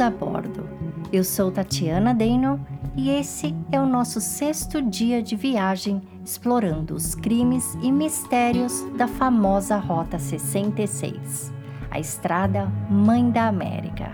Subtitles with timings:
[0.01, 0.69] A bordo.
[1.13, 7.17] Eu sou Tatiana Deno e esse é o nosso sexto dia de viagem explorando os
[7.17, 11.53] crimes e mistérios da famosa Rota 66,
[11.91, 14.13] a estrada Mãe da América.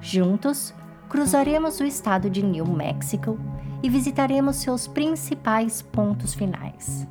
[0.00, 0.72] Juntos,
[1.08, 3.36] cruzaremos o estado de New Mexico
[3.82, 7.04] e visitaremos seus principais pontos finais.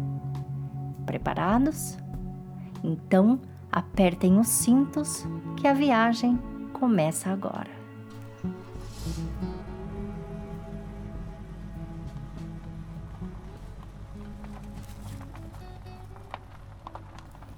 [1.06, 1.98] Preparados?
[2.82, 6.40] Então, apertem os cintos que a viagem
[6.80, 7.70] começa agora.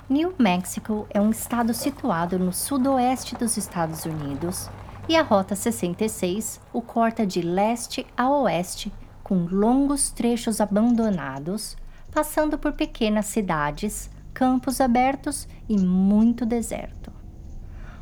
[0.09, 4.70] New Mexico é um estado situado no sudoeste dos Estados Unidos
[5.08, 8.92] e a Rota 66 o corta de leste a oeste
[9.23, 11.78] com longos trechos abandonados,
[12.11, 17.19] passando por pequenas cidades, campos abertos e muito deserto.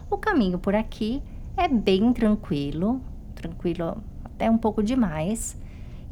[0.10, 1.22] O caminho por aqui
[1.56, 3.02] é bem tranquilo,
[3.36, 5.58] tranquilo até um pouco demais,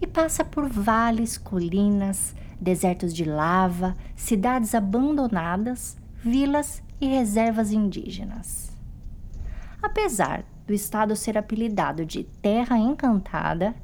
[0.02, 8.76] e passa por vales, colinas, desertos de lava, cidades abandonadas, vilas e reservas indígenas.
[9.82, 13.76] Apesar do estado ser apelidado de Terra Encantada,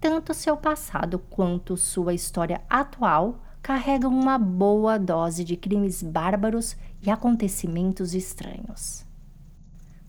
[0.00, 7.10] tanto seu passado quanto sua história atual carregam uma boa dose de crimes bárbaros e
[7.10, 9.11] acontecimentos estranhos.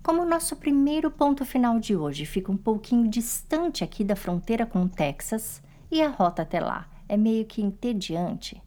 [0.03, 4.66] Como o nosso primeiro ponto final de hoje fica um pouquinho distante aqui da fronteira
[4.66, 8.62] com o Texas e a rota até lá é meio que entediante,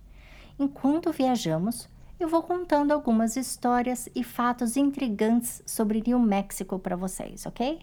[0.59, 7.45] enquanto viajamos, eu vou contando algumas histórias e fatos intrigantes sobre New Mexico para vocês,
[7.45, 7.81] ok?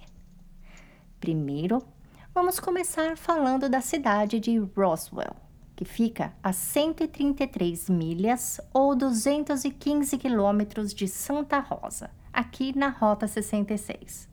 [1.20, 1.86] Primeiro,
[2.34, 5.36] vamos começar falando da cidade de Roswell,
[5.76, 14.28] que fica a 133 milhas ou 215 quilômetros de Santa Rosa aqui na Rota 66.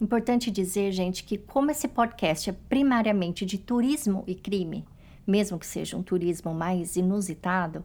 [0.00, 4.84] Importante dizer, gente, que como esse podcast é primariamente de turismo e crime,
[5.26, 7.84] mesmo que seja um turismo mais inusitado,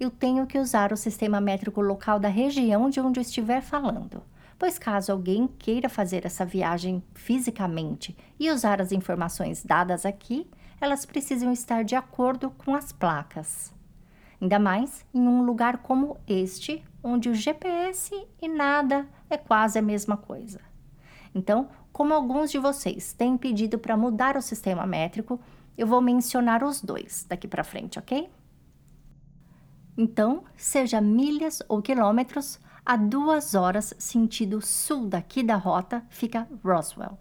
[0.00, 4.22] eu tenho que usar o sistema métrico local da região de onde eu estiver falando.
[4.58, 10.48] Pois caso alguém queira fazer essa viagem fisicamente e usar as informações dadas aqui,
[10.80, 13.72] elas precisam estar de acordo com as placas.
[14.40, 19.82] Ainda mais em um lugar como este, onde o GPS e nada é quase a
[19.82, 20.58] mesma coisa.
[21.34, 25.38] Então, como alguns de vocês têm pedido para mudar o sistema métrico,
[25.76, 28.30] eu vou mencionar os dois daqui para frente, ok?
[29.96, 37.18] Então, seja milhas ou quilômetros, a duas horas sentido sul daqui da rota fica Roswell.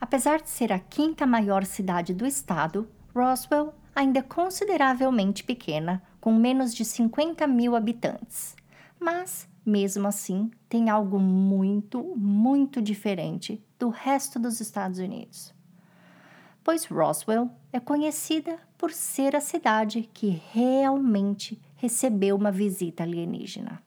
[0.00, 6.32] Apesar de ser a quinta maior cidade do estado, Roswell ainda é consideravelmente pequena, com
[6.32, 8.56] menos de 50 mil habitantes
[9.00, 15.54] mas mesmo assim tem algo muito, muito diferente do resto dos Estados Unidos.
[16.62, 23.82] Pois Roswell é conhecida por ser a cidade que realmente recebeu uma visita alienígena.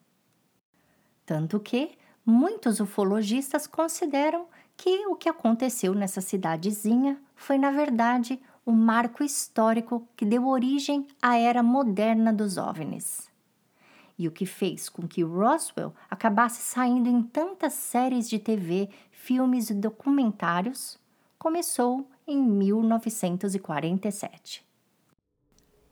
[1.25, 1.91] Tanto que
[2.25, 10.07] muitos ufologistas consideram que o que aconteceu nessa cidadezinha foi, na verdade, um marco histórico
[10.15, 13.32] que deu origem à era moderna dos OVNIs
[14.23, 19.69] e o que fez com que Roswell acabasse saindo em tantas séries de TV, filmes
[19.69, 20.97] e documentários,
[21.37, 24.65] começou em 1947.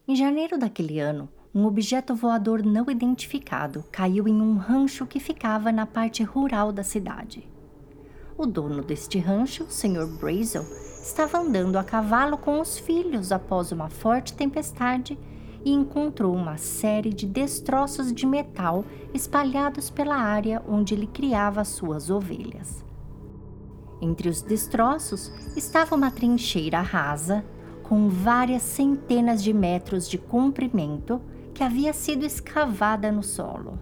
[0.07, 5.73] Em janeiro daquele ano, um objeto voador não identificado caiu em um rancho que ficava
[5.73, 7.45] na parte rural da cidade.
[8.37, 10.07] O dono deste rancho, Sr.
[10.07, 10.63] Brazel,
[11.03, 15.19] estava andando a cavalo com os filhos após uma forte tempestade
[15.63, 22.09] e encontrou uma série de destroços de metal espalhados pela área onde ele criava suas
[22.09, 22.83] ovelhas.
[24.01, 27.45] Entre os destroços estava uma trincheira rasa,
[27.83, 31.21] com várias centenas de metros de comprimento
[31.53, 33.77] que havia sido escavada no solo.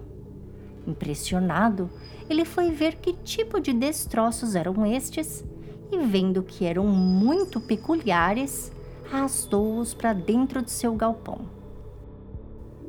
[0.85, 1.89] Impressionado,
[2.29, 5.45] ele foi ver que tipo de destroços eram estes
[5.91, 8.71] e, vendo que eram muito peculiares,
[9.11, 11.58] arrastou-os para dentro de seu galpão.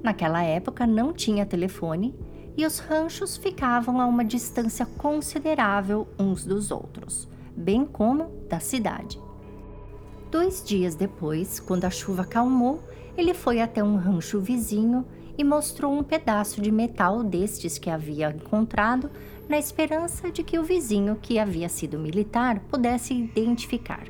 [0.02, 2.14] Naquela época não tinha telefone
[2.56, 9.20] e os ranchos ficavam a uma distância considerável uns dos outros, bem como da cidade.
[10.30, 12.82] Dois dias depois, quando a chuva calmou,
[13.16, 15.04] ele foi até um rancho vizinho
[15.36, 19.10] e mostrou um pedaço de metal destes que havia encontrado,
[19.48, 24.04] na esperança de que o vizinho, que havia sido militar, pudesse identificar.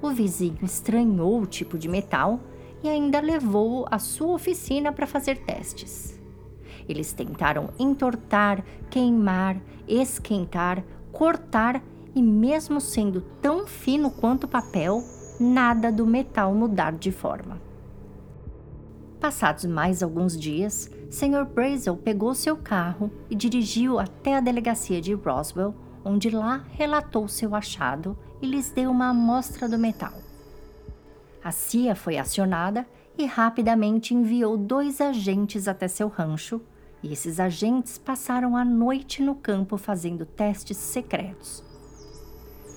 [0.00, 2.40] O vizinho estranhou o tipo de metal
[2.82, 6.18] e ainda levou-o à sua oficina para fazer testes.
[6.88, 10.82] Eles tentaram entortar, queimar, esquentar,
[11.12, 11.82] cortar
[12.14, 15.02] e, mesmo sendo tão fino quanto papel,
[15.38, 17.60] nada do metal mudar de forma.
[19.20, 21.44] Passados mais alguns dias, Sr.
[21.44, 25.74] Brazel pegou seu carro e dirigiu até a delegacia de Roswell,
[26.04, 30.27] onde lá relatou seu achado e lhes deu uma amostra do metal.
[31.48, 32.86] A CIA foi acionada
[33.16, 36.60] e rapidamente enviou dois agentes até seu rancho,
[37.02, 41.64] e esses agentes passaram a noite no campo fazendo testes secretos.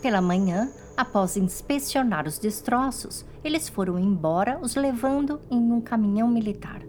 [0.02, 6.82] Pela manhã, após inspecionar os destroços, eles foram embora, os levando em um caminhão militar.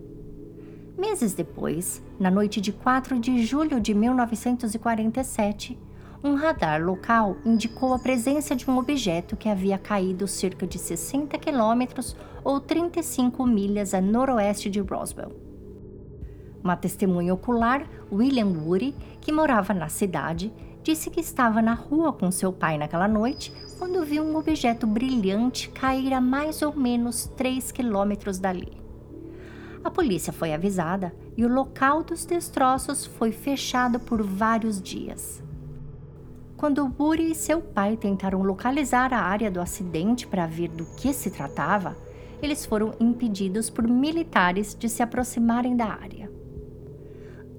[0.97, 5.77] Meses depois, na noite de 4 de julho de 1947,
[6.25, 11.37] um radar local indicou a presença de um objeto que havia caído cerca de 60
[11.37, 15.33] quilômetros ou 35 milhas a noroeste de Roswell.
[16.63, 22.31] Uma testemunha ocular, William Woody, que morava na cidade, disse que estava na rua com
[22.31, 27.73] seu pai naquela noite quando viu um objeto brilhante cair a mais ou menos 3
[27.73, 28.81] quilômetros dali.
[29.83, 35.43] A polícia foi avisada e o local dos destroços foi fechado por vários dias.
[36.63, 41.13] Quando Woody e seu pai tentaram localizar a área do acidente para ver do que
[41.13, 41.97] se tratava,
[42.41, 46.31] eles foram impedidos por militares de se aproximarem da área.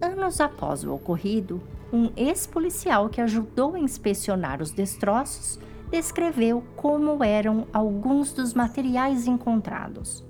[0.01, 1.61] Anos após o ocorrido,
[1.91, 5.59] um ex-policial que ajudou a inspecionar os destroços
[5.91, 10.25] descreveu como eram alguns dos materiais encontrados.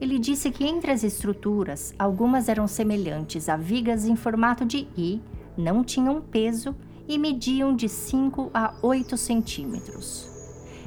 [0.00, 5.22] Ele disse que entre as estruturas, algumas eram semelhantes a vigas em formato de I,
[5.56, 6.74] não tinham peso
[7.08, 10.28] e mediam de 5 a 8 centímetros.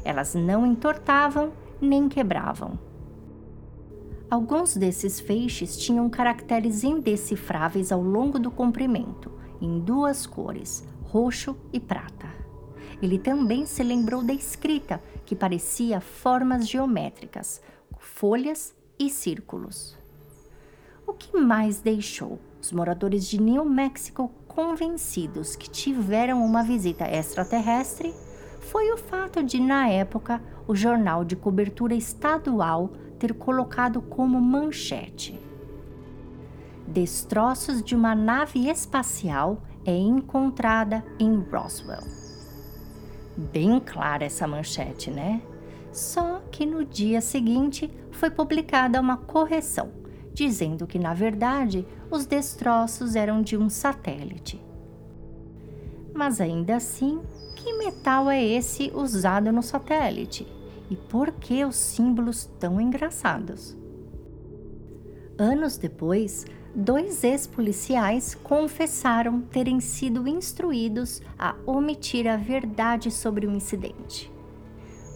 [0.04, 1.52] Elas não entortavam
[1.82, 2.78] nem quebravam.
[4.30, 11.80] Alguns desses feixes tinham caracteres indecifráveis ao longo do comprimento, em duas cores, roxo e
[11.80, 12.28] prata.
[13.02, 17.62] Ele também se lembrou da escrita, que parecia formas geométricas,
[17.98, 19.98] folhas e círculos.
[21.08, 28.14] O que mais deixou os moradores de New Mexico convencidos que tiveram uma visita extraterrestre
[28.60, 35.40] foi o fato de, na época, o jornal de cobertura estadual ter colocado como manchete:
[36.86, 42.04] Destroços de uma nave espacial é encontrada em Roswell.
[43.38, 45.42] Bem clara essa manchete, né?
[45.90, 50.00] Só que no dia seguinte foi publicada uma correção
[50.34, 54.62] dizendo que, na verdade, os destroços eram de um satélite.
[56.14, 57.22] Mas ainda assim,
[57.56, 60.48] que metal é esse usado no satélite?
[60.90, 63.78] E por que os símbolos tão engraçados?
[65.38, 74.32] Anos depois, dois ex-policiais confessaram terem sido instruídos a omitir a verdade sobre o incidente.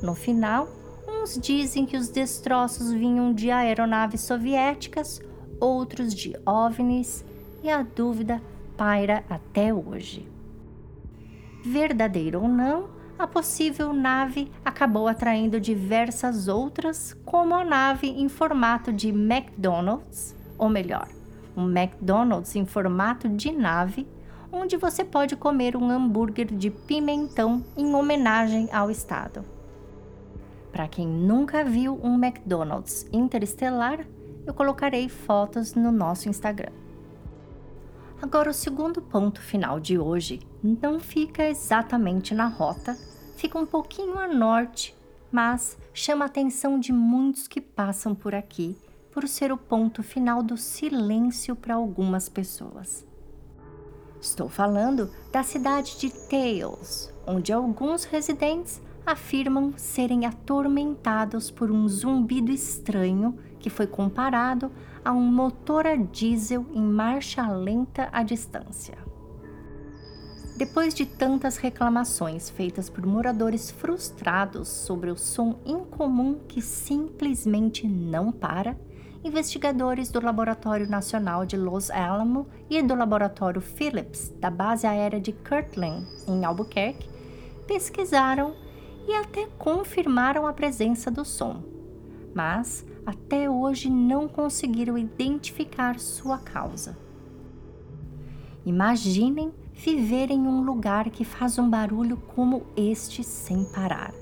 [0.02, 0.68] No final,
[1.24, 5.22] Uns dizem que os destroços vinham de aeronaves soviéticas,
[5.63, 7.24] outros de OVNIs,
[7.63, 8.41] e a dúvida
[8.75, 10.27] paira até hoje.
[11.63, 18.91] Verdadeiro ou não, a possível nave acabou atraindo diversas outras, como a nave em formato
[18.91, 21.08] de McDonald's, ou melhor,
[21.55, 24.05] um McDonald's em formato de nave,
[24.51, 29.46] onde você pode comer um hambúrguer de pimentão em homenagem ao estado.
[30.72, 34.05] Para quem nunca viu um McDonald's interestelar,
[34.46, 36.72] eu colocarei fotos no nosso Instagram.
[38.22, 42.98] Agora, o segundo ponto final de hoje não fica exatamente na rota,
[43.36, 44.96] fica um pouquinho a norte,
[45.32, 48.78] mas chama a atenção de muitos que passam por aqui
[49.12, 53.06] por ser o ponto final do silêncio para algumas pessoas.
[54.20, 62.52] Estou falando da cidade de Tails, onde alguns residentes afirmam serem atormentados por um zumbido
[62.52, 64.70] estranho que foi comparado
[65.05, 68.98] a um motor a diesel em marcha lenta à distância.
[70.58, 78.34] Depois de tantas reclamações feitas por moradores frustrados sobre o som incomum que simplesmente não
[78.34, 78.77] para,
[79.24, 85.32] investigadores do Laboratório Nacional de Los Alamos e do Laboratório Phillips da Base Aérea de
[85.32, 87.10] Kirtland, em Albuquerque,
[87.65, 88.53] pesquisaram
[89.08, 91.63] e até confirmaram a presença do som,
[92.36, 96.98] mas até hoje não conseguiram identificar sua causa.
[98.65, 104.13] Imaginem viver em um lugar que faz um barulho como este sem parar.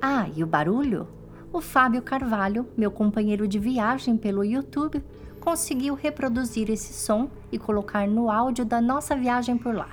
[0.00, 1.08] Ah, e o barulho?
[1.52, 5.02] O Fábio Carvalho, meu companheiro de viagem pelo YouTube,
[5.40, 9.90] conseguiu reproduzir esse som e colocar no áudio da nossa viagem por lá.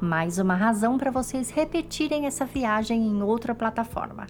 [0.00, 4.26] Mais uma razão para vocês repetirem essa viagem em outra plataforma.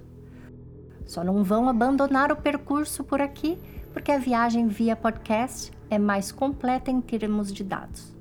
[1.07, 3.59] Só não vão abandonar o percurso por aqui,
[3.93, 8.15] porque a viagem via podcast é mais completa em termos de dados.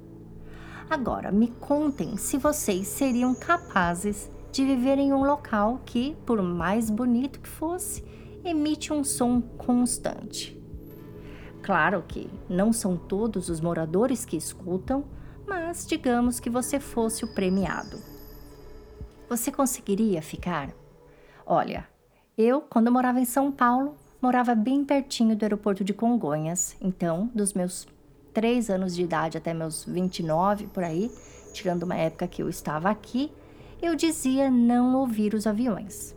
[0.89, 6.89] Agora, me contem se vocês seriam capazes de viver em um local que, por mais
[6.89, 8.03] bonito que fosse,
[8.43, 10.55] emite um som constante.
[11.63, 15.03] Claro que não são todos os moradores que escutam,
[15.47, 17.97] mas digamos que você fosse o premiado.
[19.27, 20.69] Você conseguiria ficar?
[21.43, 21.87] Olha,
[22.37, 27.53] eu, quando morava em São Paulo, morava bem pertinho do aeroporto de Congonhas, então, dos
[27.53, 27.87] meus
[28.33, 31.09] 3 anos de idade até meus 29 por aí,
[31.53, 33.31] tirando uma época que eu estava aqui,
[33.81, 36.13] eu dizia não ouvir os aviões.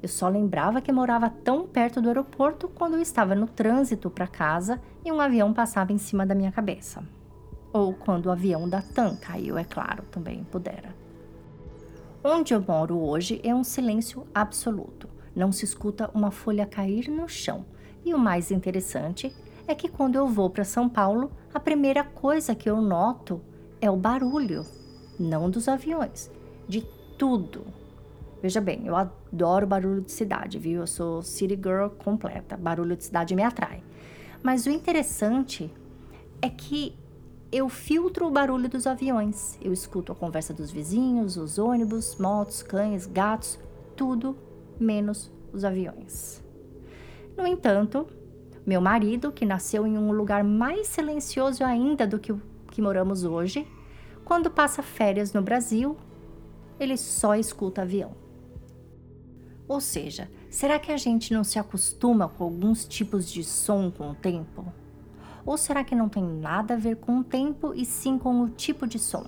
[0.00, 4.26] Eu só lembrava que morava tão perto do aeroporto quando eu estava no trânsito para
[4.26, 7.02] casa e um avião passava em cima da minha cabeça.
[7.72, 10.94] Ou quando o avião da TAM caiu, é claro, também pudera.
[12.22, 15.08] Onde eu moro hoje é um silêncio absoluto.
[15.34, 17.64] Não se escuta uma folha cair no chão.
[18.04, 19.34] E o mais interessante
[19.66, 23.40] é que quando eu vou para São Paulo, a primeira coisa que eu noto
[23.80, 24.64] é o barulho,
[25.18, 26.30] não dos aviões,
[26.68, 26.82] de
[27.16, 27.64] tudo.
[28.42, 30.80] Veja bem, eu adoro barulho de cidade, viu?
[30.80, 33.82] Eu sou city girl completa, barulho de cidade me atrai.
[34.42, 35.72] Mas o interessante
[36.40, 36.96] é que
[37.52, 39.58] eu filtro o barulho dos aviões.
[39.60, 43.58] Eu escuto a conversa dos vizinhos, os ônibus, motos, cães, gatos,
[43.94, 44.36] tudo
[44.80, 46.42] menos os aviões.
[47.36, 48.06] No entanto,
[48.66, 53.24] meu marido, que nasceu em um lugar mais silencioso ainda do que o que moramos
[53.24, 53.66] hoje,
[54.24, 55.96] quando passa férias no Brasil,
[56.78, 58.12] ele só escuta avião.
[59.66, 64.10] Ou seja, será que a gente não se acostuma com alguns tipos de som com
[64.10, 64.64] o tempo?
[65.46, 68.50] Ou será que não tem nada a ver com o tempo e sim com o
[68.50, 69.24] tipo de som?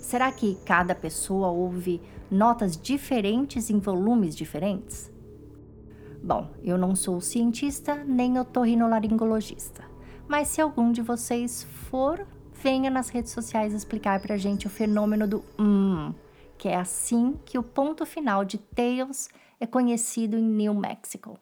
[0.00, 2.00] Será que cada pessoa ouve
[2.32, 5.12] notas diferentes em volumes diferentes?
[6.22, 9.84] Bom, eu não sou cientista nem otorrinolaringologista,
[10.26, 15.26] mas se algum de vocês for, venha nas redes sociais explicar pra gente o fenômeno
[15.26, 16.14] do hum,
[16.56, 19.28] que é assim que o ponto final de Tails
[19.60, 21.38] é conhecido em New Mexico.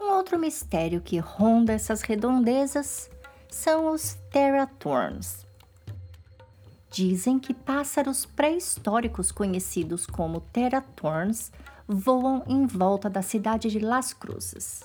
[0.00, 3.10] Um outro mistério que ronda essas redondezas
[3.50, 5.47] são os Terratorns.
[6.98, 11.52] Dizem que pássaros pré-históricos conhecidos como Terratorns
[11.86, 14.82] voam em volta da cidade de Las Cruzes.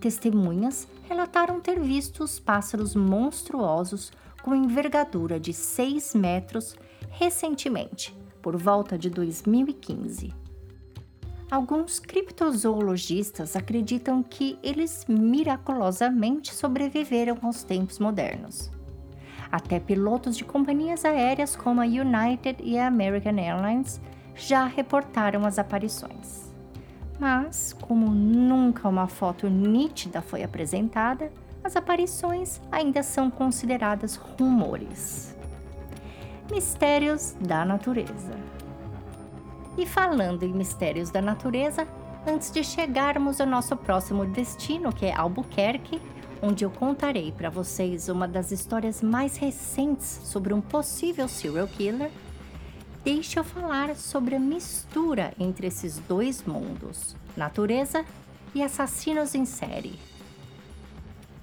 [0.00, 4.10] Testemunhas relataram ter visto os pássaros monstruosos
[4.42, 6.74] com envergadura de 6 metros
[7.10, 10.32] recentemente, por volta de 2015.
[11.50, 18.77] Alguns criptozoologistas acreditam que eles miraculosamente sobreviveram aos tempos modernos.
[19.50, 24.00] Até pilotos de companhias aéreas como a United e a American Airlines
[24.34, 26.52] já reportaram as aparições.
[27.18, 31.32] Mas, como nunca uma foto nítida foi apresentada,
[31.64, 35.36] as aparições ainda são consideradas rumores.
[36.50, 38.32] Mistérios da natureza.
[39.76, 41.86] E falando em mistérios da natureza,
[42.26, 46.00] antes de chegarmos ao nosso próximo destino, que é Albuquerque,
[46.42, 52.10] onde eu contarei para vocês uma das histórias mais recentes sobre um possível serial killer,
[53.04, 58.04] deixe eu falar sobre a mistura entre esses dois mundos, natureza
[58.54, 59.98] e assassinos em série.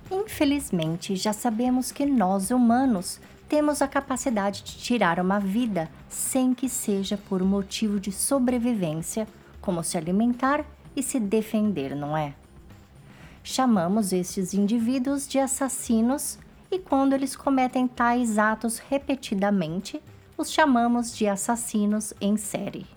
[0.10, 6.70] Infelizmente, já sabemos que nós humanos temos a capacidade de tirar uma vida sem que
[6.70, 9.28] seja por motivo de sobrevivência,
[9.62, 12.34] como se alimentar e se defender, não é?
[13.48, 16.40] Chamamos estes indivíduos de assassinos
[16.72, 20.02] e quando eles cometem tais atos repetidamente,
[20.36, 22.88] os chamamos de assassinos em série.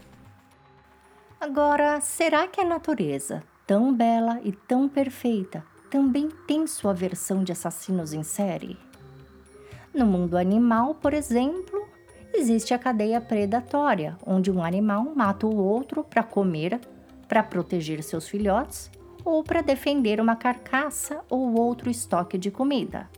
[1.38, 7.52] Agora, será que a natureza, tão bela e tão perfeita, também tem sua versão de
[7.52, 8.78] assassinos em série?
[9.92, 11.86] No mundo animal, por exemplo,
[12.32, 16.80] existe a cadeia predatória, onde um animal mata o outro para comer,
[17.28, 18.90] para proteger seus filhotes
[19.28, 23.08] ou para defender uma carcaça ou outro estoque de comida.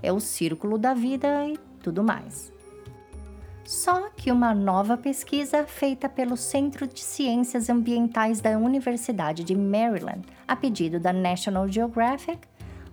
[0.00, 2.52] É o círculo da vida e tudo mais.
[3.64, 10.22] Só que uma nova pesquisa feita pelo Centro de Ciências Ambientais da Universidade de Maryland,
[10.46, 12.38] a pedido da National Geographic,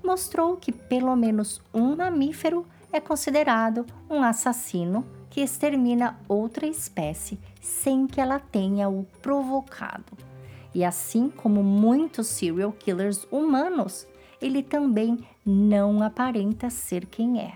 [0.04, 8.08] mostrou que pelo menos um mamífero é considerado um assassino que extermina outra espécie sem
[8.08, 10.35] que ela tenha o provocado.
[10.76, 14.06] E assim como muitos serial killers humanos,
[14.42, 17.54] ele também não aparenta ser quem é.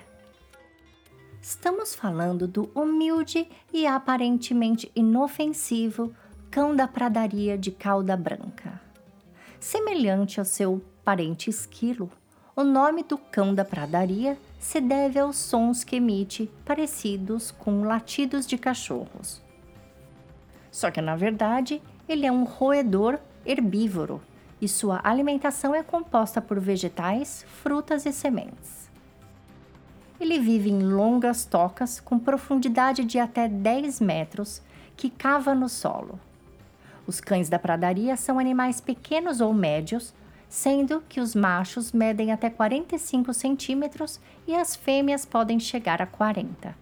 [1.41, 6.15] Estamos falando do humilde e aparentemente inofensivo
[6.49, 8.79] cão da pradaria de cauda branca.
[9.59, 12.09] Semelhante ao seu parente esquilo,
[12.55, 18.47] o nome do cão da pradaria se deve aos sons que emite, parecidos com latidos
[18.47, 19.41] de cachorros.
[20.71, 24.19] Só que, na verdade, ele é um roedor herbívoro
[24.59, 28.89] e sua alimentação é composta por vegetais, frutas e sementes.
[30.19, 34.61] Ele vive em longas tocas com profundidade de até 10 metros
[34.97, 36.19] que cava no solo.
[37.05, 40.13] Os cães da pradaria são animais pequenos ou médios,
[40.49, 46.75] sendo que os machos medem até 45 centímetros e as fêmeas podem chegar a 40.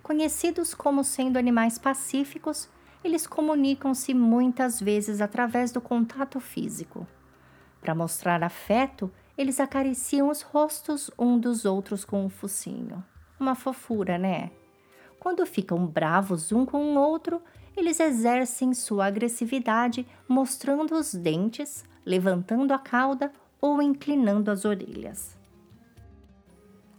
[0.00, 2.68] Conhecidos como sendo animais pacíficos,
[3.02, 7.06] eles comunicam-se muitas vezes através do contato físico.
[7.80, 13.02] Para mostrar afeto, eles acariciam os rostos um dos outros com o focinho.
[13.38, 14.50] Uma fofura, né?
[15.18, 17.42] Quando ficam bravos um com o outro,
[17.74, 25.39] eles exercem sua agressividade mostrando os dentes, levantando a cauda ou inclinando as orelhas.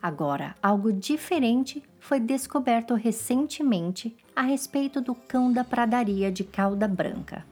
[0.01, 7.45] Agora, algo diferente foi descoberto recentemente a respeito do cão da pradaria de cauda branca.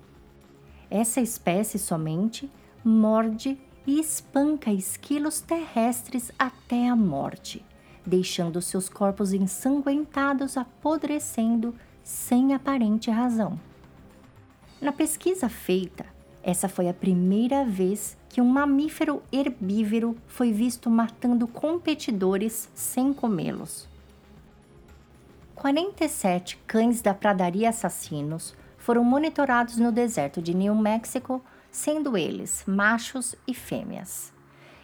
[0.89, 2.49] Essa espécie somente
[2.83, 7.63] morde e espanca esquilos terrestres até a morte,
[8.03, 13.59] deixando seus corpos ensanguentados apodrecendo sem aparente razão.
[14.81, 16.05] Na pesquisa feita,
[16.41, 23.87] essa foi a primeira vez que um mamífero herbívoro foi visto matando competidores sem comê-los.
[25.55, 33.35] 47 cães da pradaria assassinos foram monitorados no deserto de New Mexico sendo eles machos
[33.47, 34.31] e fêmeas.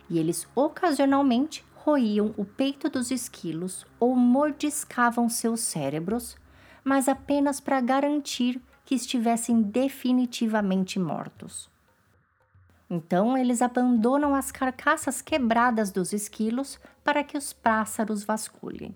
[0.09, 6.35] E eles ocasionalmente roíam o peito dos esquilos ou mordiscavam seus cérebros,
[6.83, 11.69] mas apenas para garantir que estivessem definitivamente mortos.
[12.89, 18.95] Então eles abandonam as carcaças quebradas dos esquilos para que os pássaros vasculhem.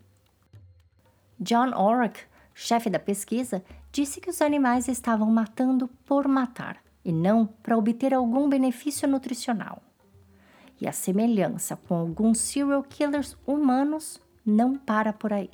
[1.39, 2.19] John Orrick,
[2.53, 8.13] chefe da pesquisa, disse que os animais estavam matando por matar e não para obter
[8.13, 9.81] algum benefício nutricional.
[10.79, 15.49] E a semelhança com alguns serial killers humanos não para por aí.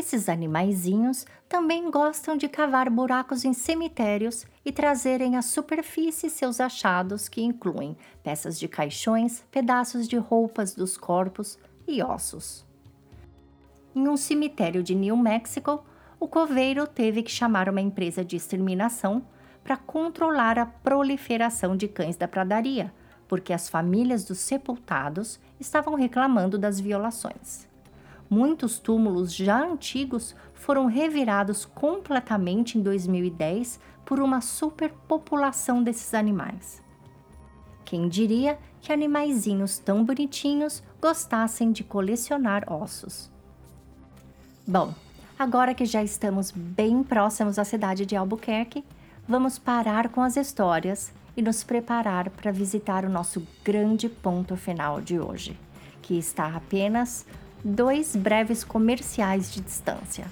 [0.00, 7.28] Esses animaizinhos também gostam de cavar buracos em cemitérios e trazerem à superfície seus achados
[7.28, 12.64] que incluem peças de caixões, pedaços de roupas dos corpos e ossos.
[13.94, 15.84] Em um cemitério de New Mexico,
[16.18, 19.22] o coveiro teve que chamar uma empresa de exterminação
[19.62, 22.90] para controlar a proliferação de cães da pradaria,
[23.28, 27.68] porque as famílias dos sepultados estavam reclamando das violações.
[28.30, 36.80] Muitos túmulos já antigos foram revirados completamente em 2010 por uma superpopulação desses animais.
[37.84, 43.28] Quem diria que animaizinhos tão bonitinhos gostassem de colecionar ossos?
[44.64, 44.94] Bom,
[45.36, 48.84] agora que já estamos bem próximos à cidade de Albuquerque,
[49.26, 55.00] vamos parar com as histórias e nos preparar para visitar o nosso grande ponto final
[55.00, 55.58] de hoje,
[56.00, 57.26] que está apenas
[57.64, 60.26] dois breves comerciais de distância.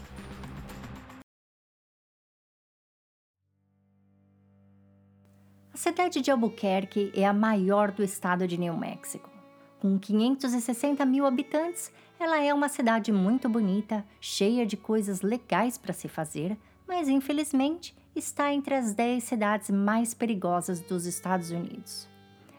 [5.73, 9.31] A cidade de Albuquerque é a maior do estado de New Mexico.
[9.79, 15.93] Com 560 mil habitantes, ela é uma cidade muito bonita, cheia de coisas legais para
[15.93, 22.09] se fazer, mas infelizmente está entre as 10 cidades mais perigosas dos Estados Unidos.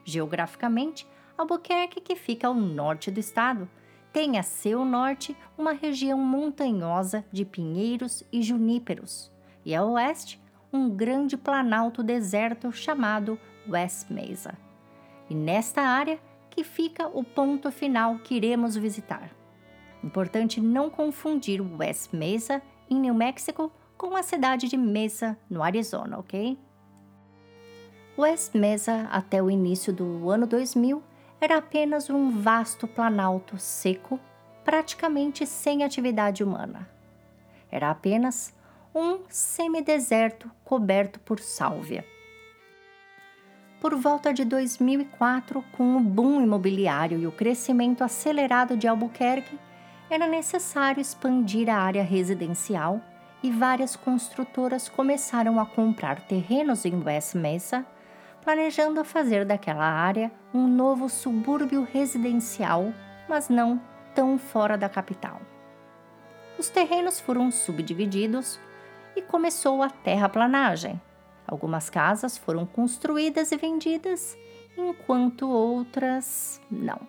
[0.06, 1.06] Geograficamente,
[1.38, 3.68] Albuquerque, que fica ao norte do estado,
[4.12, 9.32] tem a seu norte uma região montanhosa de pinheiros e juníperos,
[9.66, 10.42] e a oeste,
[10.72, 14.58] um grande planalto deserto chamado West Mesa.
[15.30, 16.20] E nesta área
[16.50, 19.30] que fica o ponto final que iremos visitar.
[20.04, 26.18] Importante não confundir West Mesa, em New Mexico, com a cidade de Mesa, no Arizona,
[26.18, 26.58] ok?
[28.18, 31.04] West Mesa, até o início do ano 2000,
[31.42, 34.20] era apenas um vasto planalto seco,
[34.64, 36.88] praticamente sem atividade humana.
[37.72, 38.54] Era apenas
[38.94, 42.06] um semideserto coberto por sálvia.
[43.80, 49.58] Por volta de 2004, com o boom imobiliário e o crescimento acelerado de Albuquerque,
[50.10, 53.00] era necessário expandir a área residencial
[53.42, 57.86] e várias construtoras começaram a comprar terrenos em West Mesa,
[58.42, 62.94] planejando fazer daquela área um novo subúrbio residencial,
[63.28, 63.82] mas não
[64.16, 65.42] tão fora da capital.
[66.58, 68.60] Os terrenos foram subdivididos
[69.16, 71.00] e começou a terraplanagem.
[71.48, 74.38] Algumas casas foram construídas e vendidas,
[74.78, 77.00] enquanto outras não.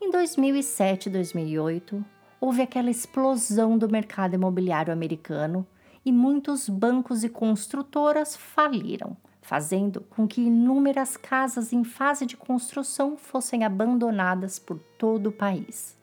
[0.00, 2.04] Em 2007 e 2008,
[2.40, 5.66] houve aquela explosão do mercado imobiliário americano
[6.04, 13.16] e muitos bancos e construtoras faliram, fazendo com que inúmeras casas em fase de construção
[13.16, 15.96] fossem abandonadas por todo o país.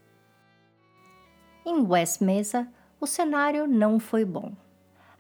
[1.66, 2.68] Em West Mesa,
[3.00, 4.54] o cenário não foi bom.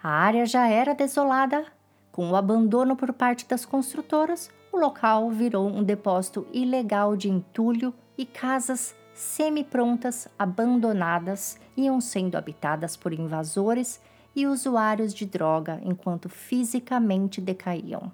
[0.01, 1.65] A área já era desolada,
[2.11, 7.93] com o abandono por parte das construtoras, o local virou um depósito ilegal de entulho
[8.17, 13.99] e casas semi-prontas, abandonadas, iam sendo habitadas por invasores
[14.37, 18.11] e usuários de droga enquanto fisicamente decaíam.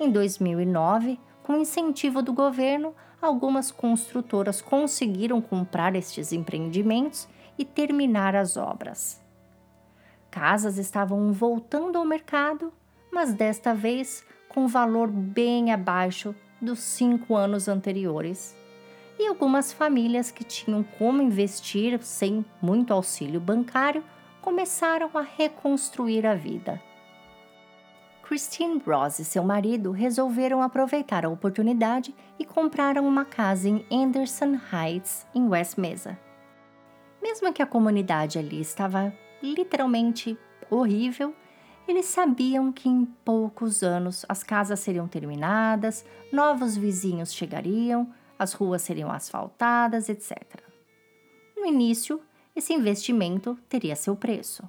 [0.00, 2.92] Em 2009, com incentivo do governo,
[3.22, 9.22] algumas construtoras conseguiram comprar estes empreendimentos e terminar as obras.
[10.28, 12.72] Casas estavam voltando ao mercado,
[13.12, 18.56] mas desta vez com valor bem abaixo dos cinco anos anteriores
[19.20, 24.02] e algumas famílias que tinham como investir sem muito auxílio bancário
[24.46, 26.80] começaram a reconstruir a vida.
[28.22, 34.56] Christine Ross e seu marido resolveram aproveitar a oportunidade e compraram uma casa em Anderson
[34.72, 36.16] Heights, em West Mesa.
[37.20, 40.38] Mesmo que a comunidade ali estava literalmente
[40.70, 41.34] horrível,
[41.88, 48.82] eles sabiam que em poucos anos as casas seriam terminadas, novos vizinhos chegariam, as ruas
[48.82, 50.62] seriam asfaltadas, etc.
[51.56, 52.22] No início,
[52.56, 54.66] esse investimento teria seu preço.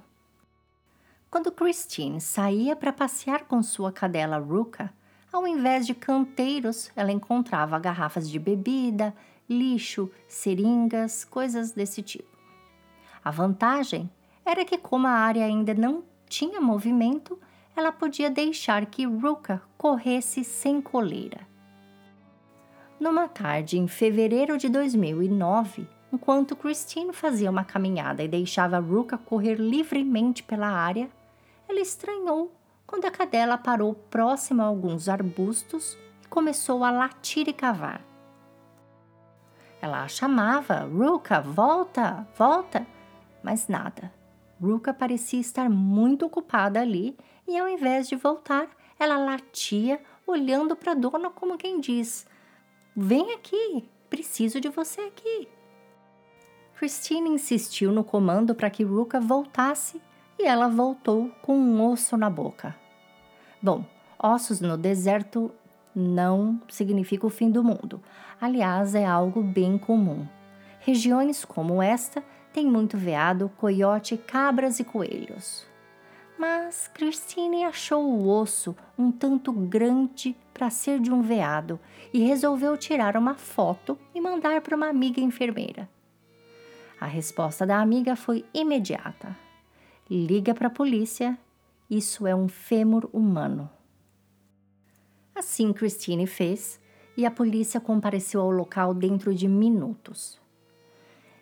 [1.30, 4.92] Quando Christine saía para passear com sua cadela Ruka,
[5.32, 9.14] ao invés de canteiros, ela encontrava garrafas de bebida,
[9.48, 12.36] lixo, seringas, coisas desse tipo.
[13.24, 14.10] A vantagem
[14.44, 17.38] era que, como a área ainda não tinha movimento,
[17.74, 21.46] ela podia deixar que Ruka corresse sem coleira.
[23.00, 29.56] Numa tarde em fevereiro de 2009, enquanto Christine fazia uma caminhada e deixava Ruka correr
[29.56, 31.10] livremente pela área,
[31.68, 32.52] ela estranhou
[32.86, 38.02] quando a cadela parou próxima a alguns arbustos e começou a latir e cavar.
[39.80, 42.86] Ela a chamava: Ruka, volta, volta!
[43.42, 44.12] Mas nada.
[44.60, 47.16] Ruka parecia estar muito ocupada ali
[47.46, 48.68] e, ao invés de voltar,
[48.98, 52.26] ela latia, olhando para a dona como quem diz:
[52.96, 55.48] Vem aqui, preciso de você aqui.
[56.78, 60.00] Christine insistiu no comando para que Ruka voltasse
[60.38, 62.76] e ela voltou com um osso na boca.
[63.60, 63.84] Bom,
[64.16, 65.50] ossos no deserto
[65.92, 68.00] não significa o fim do mundo.
[68.40, 70.24] Aliás, é algo bem comum.
[70.78, 75.66] Regiões como esta têm muito veado, coiote, cabras e coelhos
[76.38, 81.80] mas Christine achou o osso um tanto grande para ser de um veado
[82.12, 85.88] e resolveu tirar uma foto e mandar para uma amiga enfermeira.
[87.00, 89.36] A resposta da amiga foi imediata:
[90.10, 91.38] liga para a polícia,
[91.88, 93.70] isso é um fêmur humano.
[95.34, 96.80] Assim Christine fez
[97.16, 100.40] e a polícia compareceu ao local dentro de minutos.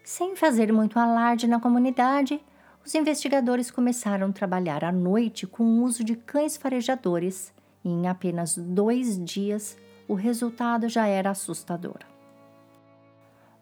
[0.04, 2.40] Sem fazer muito alarde na comunidade,
[2.84, 7.52] os investigadores começaram a trabalhar à noite com o uso de cães farejadores
[7.84, 11.98] e em apenas dois dias o resultado já era assustador.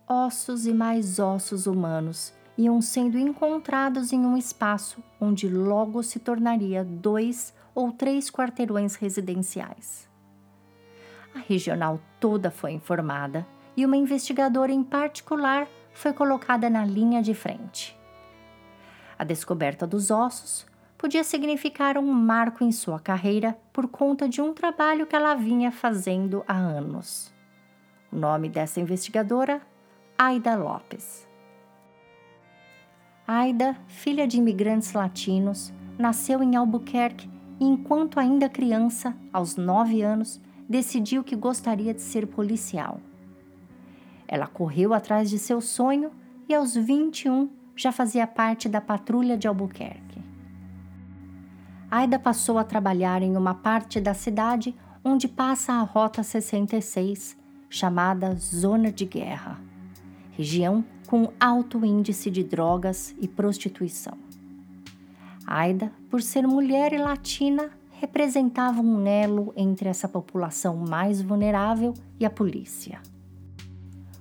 [0.07, 6.85] Ossos e mais ossos humanos iam sendo encontrados em um espaço onde logo se tornaria
[6.85, 10.07] dois ou três quarteirões residenciais.
[11.35, 17.33] A regional toda foi informada e uma investigadora em particular foi colocada na linha de
[17.33, 17.99] frente.
[19.19, 20.67] A descoberta dos ossos
[20.99, 25.73] podia significar um marco em sua carreira por conta de um trabalho que ela vinha
[25.73, 27.33] fazendo há anos.
[28.13, 29.63] O nome dessa investigadora?
[30.17, 31.27] Aida Lopes.
[33.27, 40.41] Aida, filha de imigrantes latinos, nasceu em Albuquerque e, enquanto ainda criança, aos nove anos,
[40.69, 43.01] decidiu que gostaria de ser policial.
[44.29, 46.13] Ela correu atrás de seu sonho
[46.49, 50.23] e, aos 21, já fazia parte da patrulha de Albuquerque.
[51.91, 57.37] Aida passou a trabalhar em uma parte da cidade onde passa a Rota 66,
[57.69, 59.74] chamada Zona de Guerra,
[60.37, 64.19] região com alto índice de drogas e prostituição.
[65.47, 67.71] Aida, por ser mulher e latina,
[68.01, 73.01] representava um elo entre essa população mais vulnerável e a polícia.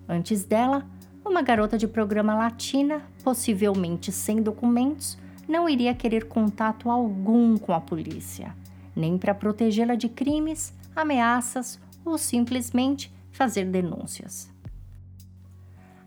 [0.08, 0.86] Antes dela,
[1.26, 7.82] uma garota de programa latina, possivelmente sem documentos, não iria querer contato algum com a
[7.82, 8.56] polícia,
[8.96, 14.53] nem para protegê-la de crimes, ameaças ou simplesmente fazer denúncias.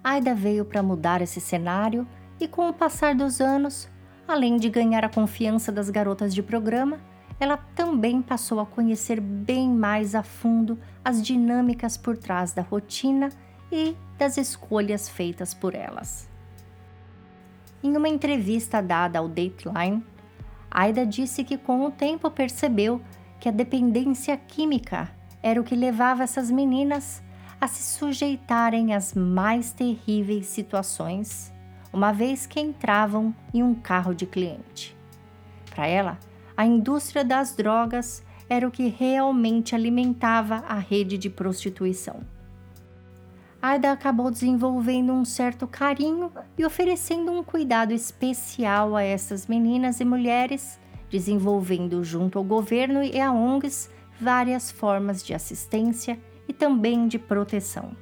[0.07, 2.07] Aida veio para mudar esse cenário
[2.39, 3.89] e, com o passar dos anos,
[4.29, 7.01] além de ganhar a confiança das garotas de programa,
[7.41, 13.31] ela também passou a conhecer bem mais a fundo as dinâmicas por trás da rotina
[13.73, 16.31] e das escolhas feitas por elas.
[17.83, 20.07] Em uma entrevista dada ao Dateline,
[20.71, 23.01] Aida disse que com o tempo percebeu
[23.41, 25.11] que a dependência química
[25.43, 27.26] era o que levava essas meninas
[27.61, 31.53] a se sujeitarem às mais terríveis situações,
[31.93, 34.97] uma vez que entravam em um carro de cliente.
[35.71, 36.19] Para ela,
[36.57, 42.21] a indústria das drogas era o que realmente alimentava a rede de prostituição.
[43.61, 50.05] Aida acabou desenvolvendo um certo carinho e oferecendo um cuidado especial a essas meninas e
[50.05, 50.79] mulheres,
[51.11, 53.91] desenvolvendo junto ao governo e a ONGs
[54.21, 57.97] várias formas de assistência e também de proteção.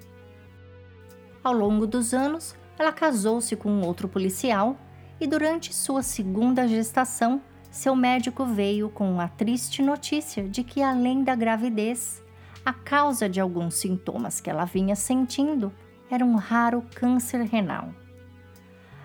[1.42, 4.76] Ao longo dos anos, ela casou-se com outro policial
[5.20, 11.22] e durante sua segunda gestação, seu médico veio com a triste notícia de que além
[11.22, 12.22] da gravidez,
[12.64, 15.72] a causa de alguns sintomas que ela vinha sentindo
[16.10, 17.90] era um raro câncer renal.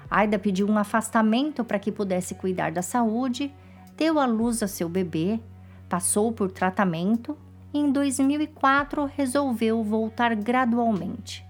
[0.09, 3.53] Aida pediu um afastamento para que pudesse cuidar da saúde,
[3.95, 5.39] deu à luz a seu bebê,
[5.87, 7.37] passou por tratamento
[7.73, 11.45] e em 2004 resolveu voltar gradualmente.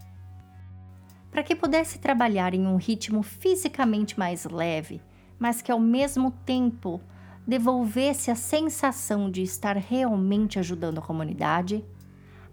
[1.31, 5.01] Para que pudesse trabalhar em um ritmo fisicamente mais leve,
[5.37, 6.99] mas que ao mesmo tempo
[7.47, 11.83] devolvesse a sensação de estar realmente ajudando a comunidade,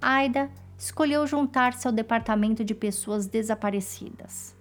[0.00, 4.54] Aida escolheu juntar-se ao Departamento de Pessoas Desaparecidas.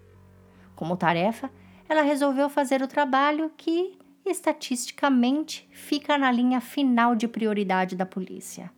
[0.76, 1.50] Como tarefa,
[1.88, 8.72] ela resolveu fazer o trabalho que, estatisticamente, fica na linha final de prioridade da polícia: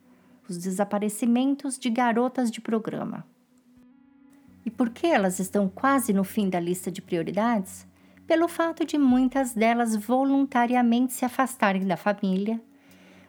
[0.50, 3.26] os desaparecimentos de garotas de programa.
[4.66, 7.88] E por que elas estão quase no fim da lista de prioridades?
[8.28, 12.62] Pelo fato de muitas delas voluntariamente se afastarem da família,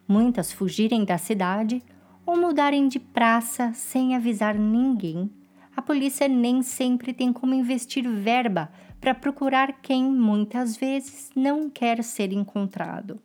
[0.06, 1.82] muitas fugirem da cidade
[2.26, 5.30] ou mudarem de praça sem avisar ninguém,
[5.76, 8.68] a polícia nem sempre tem como investir verba
[9.00, 13.20] para procurar quem muitas vezes não quer ser encontrado.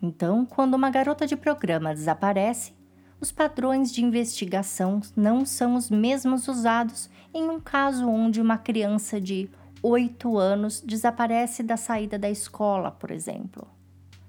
[0.00, 2.72] Então, quando uma garota de programa desaparece,
[3.20, 9.20] os padrões de investigação não são os mesmos usados em um caso onde uma criança
[9.20, 9.50] de
[9.82, 13.66] 8 anos desaparece da saída da escola, por exemplo.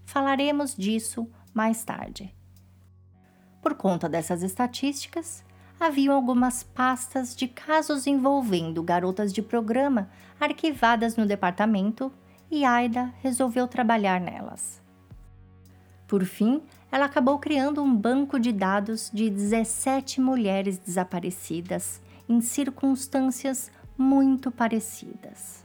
[0.05, 2.35] Falaremos disso mais tarde.
[3.61, 5.43] Por conta dessas estatísticas,
[5.79, 12.11] haviam algumas pastas de casos envolvendo garotas de programa arquivadas no departamento
[12.49, 14.81] e Aida resolveu trabalhar nelas.
[16.09, 23.71] Por fim, ela acabou criando um banco de dados de 17 mulheres desaparecidas em circunstâncias
[23.97, 25.63] muito parecidas.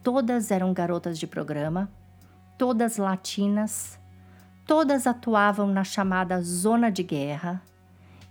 [0.00, 1.90] Todas eram garotas de programa,
[2.56, 3.98] todas latinas,
[4.66, 7.62] Todas atuavam na chamada zona de guerra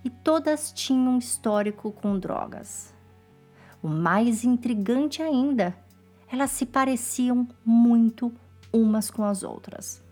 [0.03, 2.93] e todas tinham um histórico com drogas.
[3.81, 5.73] O mais intrigante ainda,
[6.29, 8.33] elas se pareciam muito
[8.73, 10.03] umas com as outras.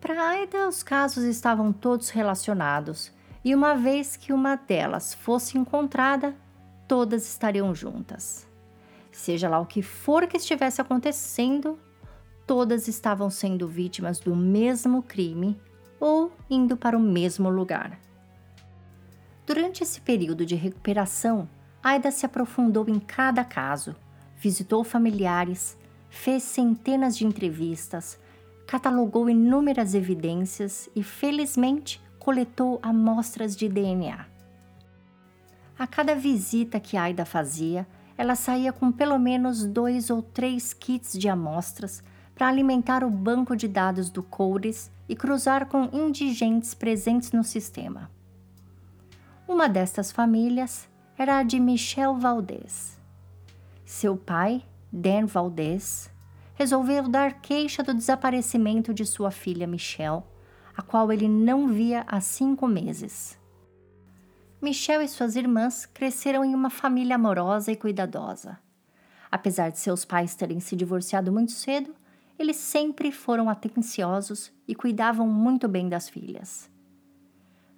[0.00, 3.12] Para Aida, os casos estavam todos relacionados,
[3.44, 6.36] e uma vez que uma delas fosse encontrada,
[6.86, 8.46] todas estariam juntas.
[9.10, 11.78] Seja lá o que for que estivesse acontecendo,
[12.46, 15.60] todas estavam sendo vítimas do mesmo crime
[15.98, 17.98] ou indo para o mesmo lugar.
[19.44, 21.48] Durante esse período de recuperação,
[21.82, 23.96] Aida se aprofundou em cada caso,
[24.36, 25.76] visitou familiares,
[26.08, 28.18] fez centenas de entrevistas,
[28.68, 34.26] catalogou inúmeras evidências e, felizmente, coletou amostras de DNA.
[35.78, 41.18] A cada visita que Aida fazia, ela saía com pelo menos dois ou três kits
[41.18, 42.02] de amostras
[42.34, 48.10] para alimentar o banco de dados do CODES e cruzar com indigentes presentes no sistema.
[49.48, 53.00] Uma destas famílias era a de Michel Valdez.
[53.86, 56.10] Seu pai, Dan Valdez,
[56.58, 60.24] resolveu dar queixa do desaparecimento de sua filha Michelle,
[60.76, 63.38] a qual ele não via há cinco meses.
[64.60, 68.58] Michelle e suas irmãs cresceram em uma família amorosa e cuidadosa.
[69.30, 71.94] Apesar de seus pais terem se divorciado muito cedo,
[72.36, 76.68] eles sempre foram atenciosos e cuidavam muito bem das filhas.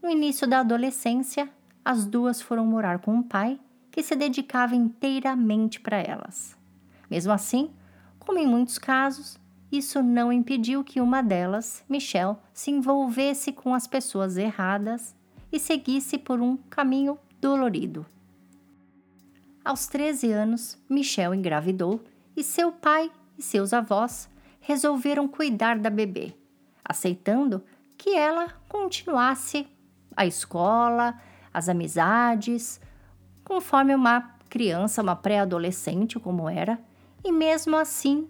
[0.02, 1.50] No início da adolescência,
[1.84, 6.56] as duas foram morar com um pai que se dedicava inteiramente para elas.
[7.10, 7.70] Mesmo assim,
[8.30, 9.36] como em muitos casos,
[9.72, 15.16] isso não impediu que uma delas, Michelle, se envolvesse com as pessoas erradas
[15.50, 18.06] e seguisse por um caminho dolorido.
[19.64, 22.04] Aos 13 anos, Michelle engravidou
[22.36, 26.32] e seu pai e seus avós resolveram cuidar da bebê,
[26.84, 27.64] aceitando
[27.98, 29.66] que ela continuasse
[30.16, 31.20] a escola,
[31.52, 32.80] as amizades,
[33.42, 36.78] conforme uma criança, uma pré-adolescente como era,
[37.24, 38.28] e mesmo assim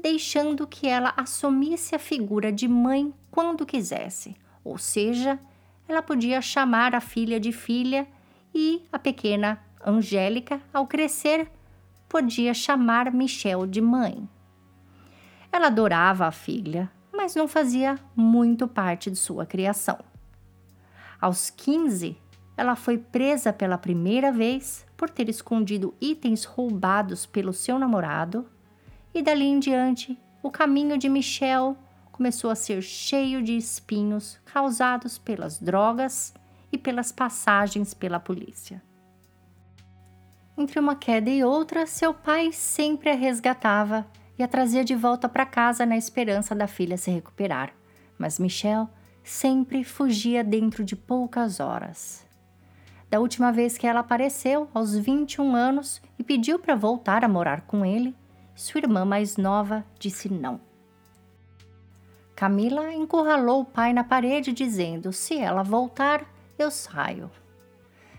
[0.00, 5.40] deixando que ela assumisse a figura de mãe quando quisesse, ou seja,
[5.88, 8.06] ela podia chamar a filha de filha
[8.54, 11.50] e a pequena Angélica, ao crescer,
[12.08, 14.28] podia chamar Michel de mãe.
[15.50, 19.98] Ela adorava a filha, mas não fazia muito parte de sua criação.
[21.20, 22.16] Aos 15,
[22.56, 28.48] ela foi presa pela primeira vez por ter escondido itens roubados pelo seu namorado,
[29.12, 31.76] e dali em diante, o caminho de Michel
[32.10, 36.34] começou a ser cheio de espinhos causados pelas drogas
[36.70, 38.82] e pelas passagens pela polícia.
[40.56, 44.06] Entre uma queda e outra, seu pai sempre a resgatava
[44.38, 47.72] e a trazia de volta para casa na esperança da filha se recuperar.
[48.16, 48.88] Mas Michel
[49.22, 52.23] sempre fugia dentro de poucas horas.
[53.14, 57.60] Da última vez que ela apareceu, aos 21 anos, e pediu para voltar a morar
[57.60, 58.12] com ele,
[58.56, 60.60] sua irmã mais nova disse não.
[62.34, 66.26] Camila encurralou o pai na parede, dizendo: Se ela voltar,
[66.58, 67.30] eu saio.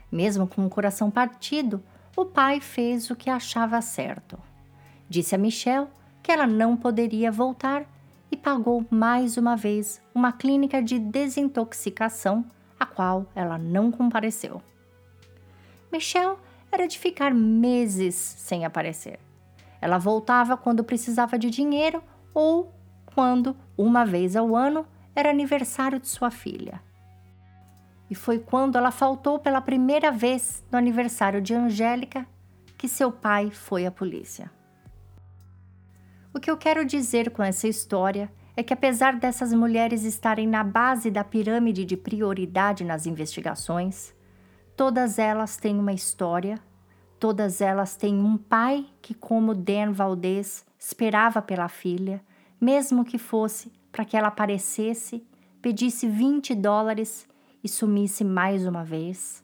[0.09, 1.83] Mesmo com o coração partido,
[2.15, 4.39] o pai fez o que achava certo.
[5.09, 5.89] Disse a Michelle
[6.23, 7.85] que ela não poderia voltar
[8.31, 12.45] e pagou mais uma vez uma clínica de desintoxicação,
[12.79, 14.61] a qual ela não compareceu.
[15.91, 16.37] Michelle
[16.71, 19.19] era de ficar meses sem aparecer.
[19.81, 22.73] Ela voltava quando precisava de dinheiro ou
[23.05, 26.81] quando, uma vez ao ano, era aniversário de sua filha.
[28.09, 32.25] E foi quando ela faltou pela primeira vez no aniversário de Angélica
[32.77, 34.51] que seu pai foi à polícia.
[36.33, 40.63] O que eu quero dizer com essa história é que, apesar dessas mulheres estarem na
[40.63, 44.14] base da pirâmide de prioridade nas investigações,
[44.75, 46.59] todas elas têm uma história,
[47.19, 52.21] todas elas têm um pai que, como Dan Valdez, esperava pela filha
[52.59, 55.25] mesmo que fosse para que ela aparecesse,
[55.61, 57.27] pedisse 20 dólares
[57.63, 59.43] e sumisse mais uma vez.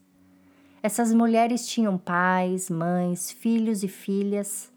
[0.84, 4.72] Essas mulheres tinham pais, mães, filhos e filhas.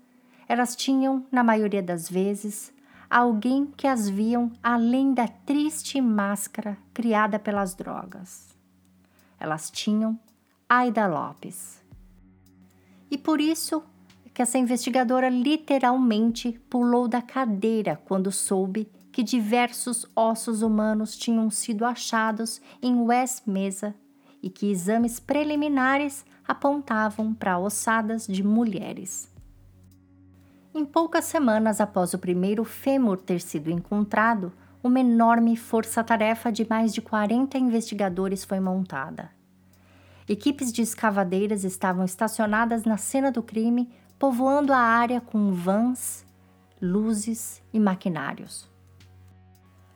[0.46, 2.72] Elas tinham, na maioria das vezes,
[3.08, 8.54] alguém que as viam além da triste máscara criada pelas drogas.
[9.40, 10.18] Elas tinham
[10.76, 11.80] Aida Lopes.
[13.08, 13.84] E por isso
[14.32, 21.84] que essa investigadora literalmente pulou da cadeira quando soube que diversos ossos humanos tinham sido
[21.84, 23.94] achados em West Mesa
[24.42, 29.32] e que exames preliminares apontavam para ossadas de mulheres.
[30.74, 36.92] Em poucas semanas após o primeiro fêmur ter sido encontrado, uma enorme força-tarefa de mais
[36.92, 39.30] de 40 investigadores foi montada.
[40.28, 46.24] Equipes de escavadeiras estavam estacionadas na cena do crime povoando a área com vans,
[46.80, 48.66] luzes e maquinários.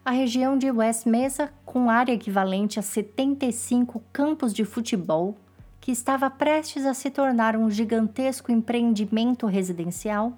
[0.05, 5.37] A região de West Mesa, com área equivalente a 75 campos de futebol,
[5.81, 10.33] que estava prestes a se tornar um gigantesco empreendimento residencial,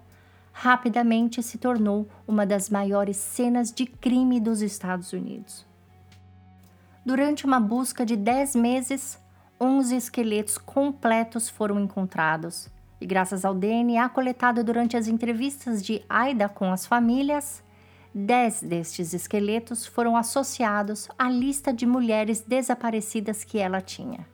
[0.53, 5.66] rapidamente se tornou uma das maiores cenas de crime dos Estados Unidos.
[7.05, 9.18] Durante uma busca de 10 meses,
[9.62, 12.68] 11 esqueletos completos foram encontrados,
[13.02, 17.62] E graças ao DNA coletado durante as entrevistas de Aida com as famílias,
[18.14, 24.26] dez destes esqueletos foram associados à lista de mulheres desaparecidas que ela tinha.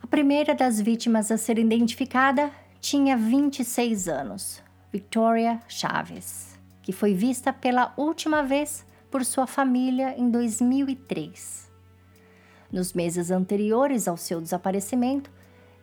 [0.00, 7.52] A primeira das vítimas a ser identificada tinha 26 anos, Victoria Chaves, que foi vista
[7.52, 11.65] pela última vez por sua família em 2003.
[12.72, 15.30] Nos meses anteriores ao seu desaparecimento,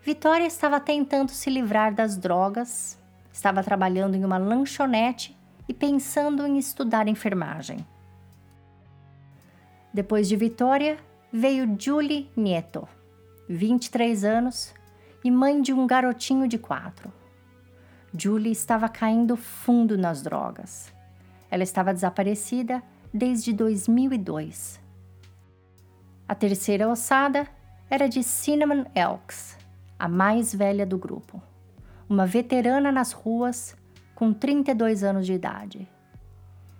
[0.02, 3.00] Vitória estava tentando se livrar das drogas,
[3.32, 7.86] estava trabalhando em uma lanchonete e pensando em estudar enfermagem.
[9.94, 10.98] Depois de Vitória,
[11.32, 12.88] veio Julie Nieto,
[13.48, 14.74] 23 anos
[15.24, 17.12] e mãe de um garotinho de quatro.
[18.16, 20.94] Julie estava caindo fundo nas drogas.
[21.50, 24.83] Ela estava desaparecida desde 2002.
[26.28, 27.48] A terceira ossada
[27.90, 29.58] era de Cinnamon Elks,
[30.00, 31.42] a mais velha do grupo,
[32.08, 33.76] uma veterana nas ruas
[34.16, 35.88] com 32 anos de idade.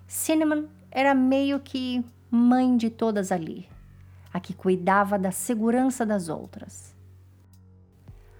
[0.06, 3.68] Cinnamon era meio que mãe de todas ali,
[4.32, 6.96] a que cuidava da segurança das outras.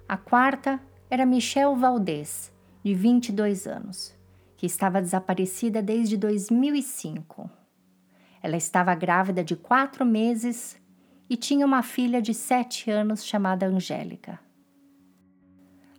[0.07, 0.79] A quarta
[1.09, 2.51] era Michelle Valdez,
[2.83, 4.13] de 22 anos,
[4.57, 7.49] que estava desaparecida desde 2005.
[8.41, 10.77] Ela estava grávida de quatro meses
[11.29, 14.39] e tinha uma filha de sete anos chamada Angélica.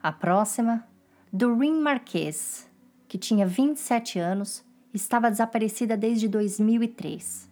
[0.02, 0.86] A próxima,
[1.32, 2.68] Doreen Marquez,
[3.08, 4.64] que tinha 27 anos,
[4.94, 7.50] estava desaparecida desde 2003.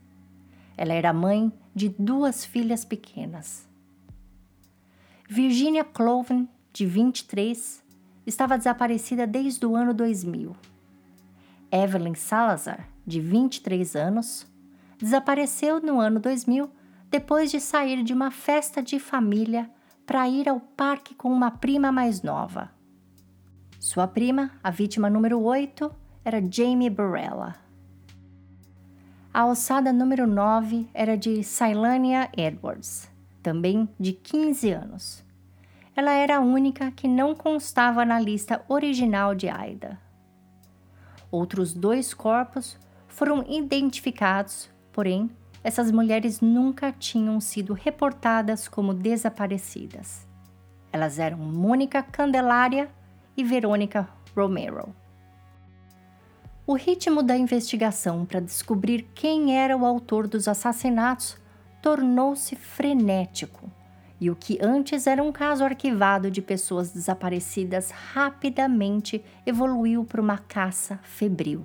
[0.76, 3.68] Ela era mãe de duas filhas pequenas.
[5.28, 7.82] Virginia Cloven, de 23,
[8.26, 10.54] estava desaparecida desde o ano 2000.
[11.70, 14.46] Evelyn Salazar, de 23 anos,
[14.98, 16.70] desapareceu no ano 2000
[17.14, 19.70] depois de sair de uma festa de família
[20.04, 22.72] para ir ao parque com uma prima mais nova.
[23.78, 25.94] Sua prima, a vítima número 8,
[26.24, 27.54] era Jamie Barella.
[29.32, 33.08] A ossada número 9 era de Cylania Edwards,
[33.40, 35.24] também de 15 anos.
[35.94, 40.00] Ela era a única que não constava na lista original de Aida.
[41.30, 45.30] Outros dois corpos foram identificados, porém,
[45.64, 50.26] essas mulheres nunca tinham sido reportadas como desaparecidas.
[50.92, 52.90] Elas eram Mônica Candelária
[53.34, 54.06] e Verônica
[54.36, 54.94] Romero.
[56.66, 61.36] O ritmo da investigação para descobrir quem era o autor dos assassinatos
[61.82, 63.70] tornou-se frenético,
[64.20, 70.38] e o que antes era um caso arquivado de pessoas desaparecidas rapidamente evoluiu para uma
[70.38, 71.64] caça febril.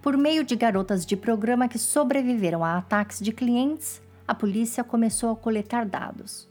[0.00, 5.30] Por meio de garotas de programa que sobreviveram a ataques de clientes, a polícia começou
[5.30, 6.48] a coletar dados.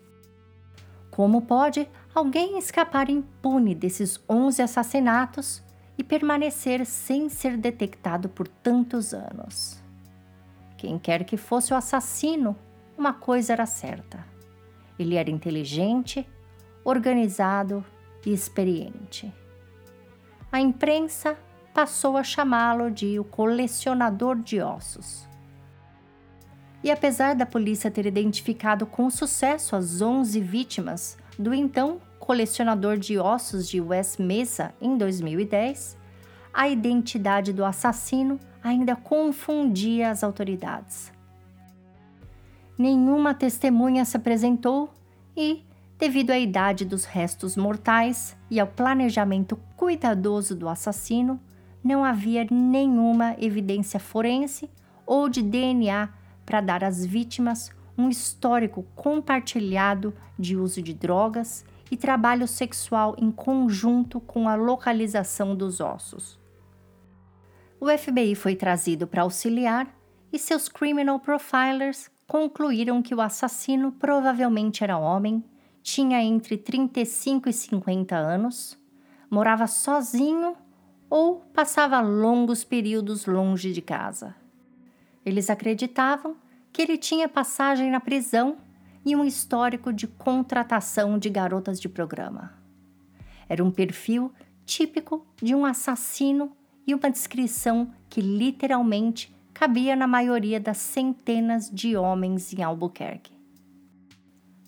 [1.10, 5.64] Como pode alguém escapar impune desses 11 assassinatos
[5.98, 9.82] e permanecer sem ser detectado por tantos anos.
[10.78, 12.56] Quem quer que fosse o assassino,
[12.98, 14.24] uma coisa era certa:
[15.00, 16.28] ele era inteligente,
[16.84, 17.84] organizado
[18.26, 19.34] e experiente.
[20.52, 21.38] A imprensa
[21.78, 25.30] passou a chamá-lo de o colecionador de ossos.
[26.84, 33.20] E apesar da polícia ter identificado com sucesso as 11 vítimas do então colecionador de
[33.20, 35.96] ossos de West Mesa em 2010,
[36.52, 41.14] a identidade do assassino ainda confundia as autoridades.
[42.76, 44.92] Nenhuma testemunha se apresentou
[45.36, 45.64] e,
[46.00, 51.40] devido à idade dos restos mortais e ao planejamento cuidadoso do assassino,
[51.88, 54.70] não havia nenhuma evidência forense
[55.06, 56.10] ou de DNA
[56.46, 63.32] para dar às vítimas um histórico compartilhado de uso de drogas e trabalho sexual em
[63.32, 66.38] conjunto com a localização dos ossos.
[67.80, 69.88] O FBI foi trazido para auxiliar
[70.32, 75.42] e seus criminal profilers concluíram que o assassino provavelmente era homem,
[75.82, 78.78] tinha entre 35 e 50 anos,
[79.30, 80.58] morava sozinho
[81.10, 84.36] ou passava longos períodos longe de casa.
[85.26, 86.36] Eles acreditavam
[86.72, 88.58] que ele tinha passagem na prisão
[89.06, 92.54] e um histórico de contratação de garotas de programa.
[93.48, 94.32] Era um perfil
[94.66, 96.52] típico de um assassino
[96.86, 103.36] e uma descrição que literalmente cabia na maioria das centenas de homens em Albuquerque.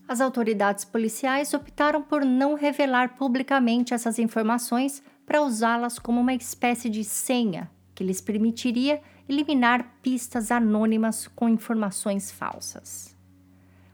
[0.07, 6.89] As autoridades policiais optaram por não revelar publicamente essas informações para usá-las como uma espécie
[6.89, 8.99] de senha que lhes permitiria
[9.29, 13.15] eliminar pistas anônimas com informações falsas.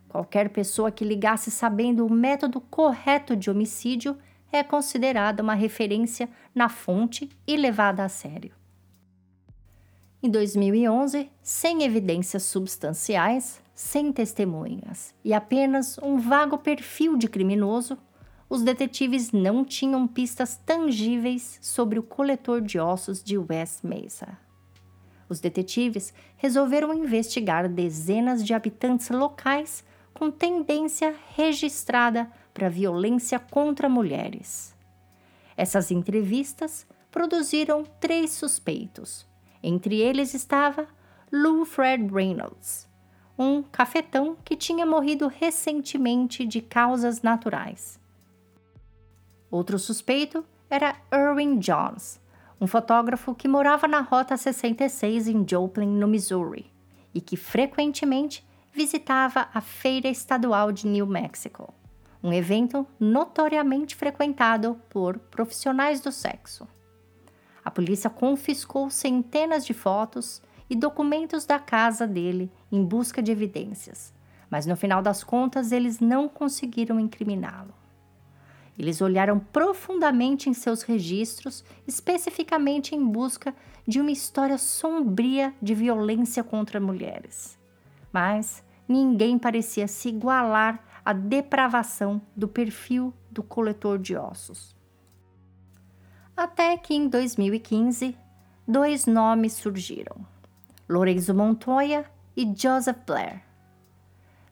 [0.07, 4.17] Qualquer pessoa que ligasse sabendo o método correto de homicídio
[4.49, 8.53] é considerada uma referência na fonte e levada a sério.
[10.23, 17.97] Em 2011, sem evidências substanciais, sem testemunhas e apenas um vago perfil de criminoso,
[18.50, 24.38] os detetives não tinham pistas tangíveis sobre o coletor de ossos de West Mesa.
[25.28, 29.84] Os detetives resolveram investigar dezenas de habitantes locais
[30.14, 34.76] com tendência registrada para violência contra mulheres.
[35.58, 39.26] Essas entrevistas produziram três suspeitos.
[39.64, 40.88] Entre eles estava
[41.32, 42.88] Lou Fred Reynolds,
[43.38, 48.00] um cafetão que tinha morrido recentemente de causas naturais.
[49.56, 52.20] Outro suspeito era Erwin Jones,
[52.60, 56.70] um fotógrafo que morava na Rota 66 em Joplin, no Missouri,
[57.14, 61.74] e que frequentemente visitava a Feira Estadual de New Mexico,
[62.22, 66.68] um evento notoriamente frequentado por profissionais do sexo.
[67.64, 74.14] A polícia confiscou centenas de fotos e documentos da casa dele em busca de evidências,
[74.49, 77.84] mas no final das contas eles não conseguiram incriminá-lo.
[78.78, 83.55] Eles olharam profundamente em seus registros, especificamente em busca
[83.88, 87.57] de uma história sombria de violência contra mulheres.
[88.11, 94.76] Mas ninguém parecia se igualar à depravação do perfil do coletor de ossos.
[96.36, 98.17] Até que em 2015,
[98.67, 100.26] dois nomes surgiram:
[100.89, 102.05] Lorenzo Montoya
[102.36, 103.41] e Joseph Blair.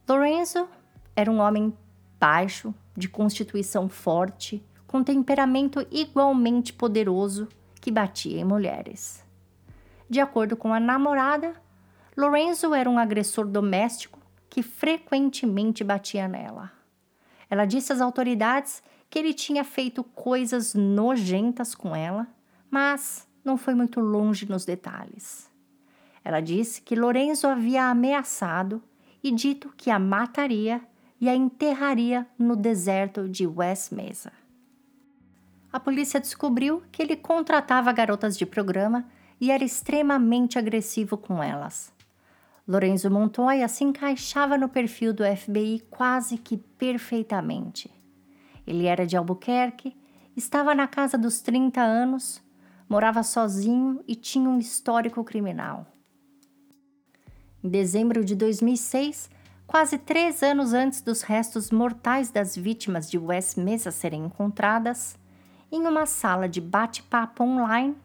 [0.07, 0.67] Lorenzo
[1.15, 1.73] era um homem
[2.23, 7.49] baixo, de constituição forte, com temperamento igualmente poderoso
[7.81, 9.21] que batia em mulheres.
[10.09, 11.53] De acordo com a namorada,
[12.15, 16.71] Lorenzo era um agressor doméstico que frequentemente batia nela.
[17.49, 22.25] Ela disse às autoridades que ele tinha feito coisas nojentas com ela,
[22.71, 25.51] mas não foi muito longe nos detalhes.
[26.23, 28.81] Ela disse que Lorenzo havia ameaçado
[29.21, 30.81] e dito que a mataria
[31.23, 34.29] e a enterraria no deserto de West Mesa.
[35.71, 39.05] A polícia descobriu que ele contratava garotas de programa
[39.39, 41.93] e era extremamente agressivo com elas.
[42.67, 47.89] Lorenzo Montoya se encaixava no perfil do FBI quase que perfeitamente.
[48.67, 49.95] Ele era de Albuquerque,
[50.35, 52.43] estava na casa dos 30 anos,
[52.89, 55.87] morava sozinho e tinha um histórico criminal.
[57.63, 59.31] Em dezembro de 2006,
[59.65, 65.17] Quase três anos antes dos restos mortais das vítimas de West Mesa serem encontradas,
[65.71, 67.95] em uma sala de bate-papo online,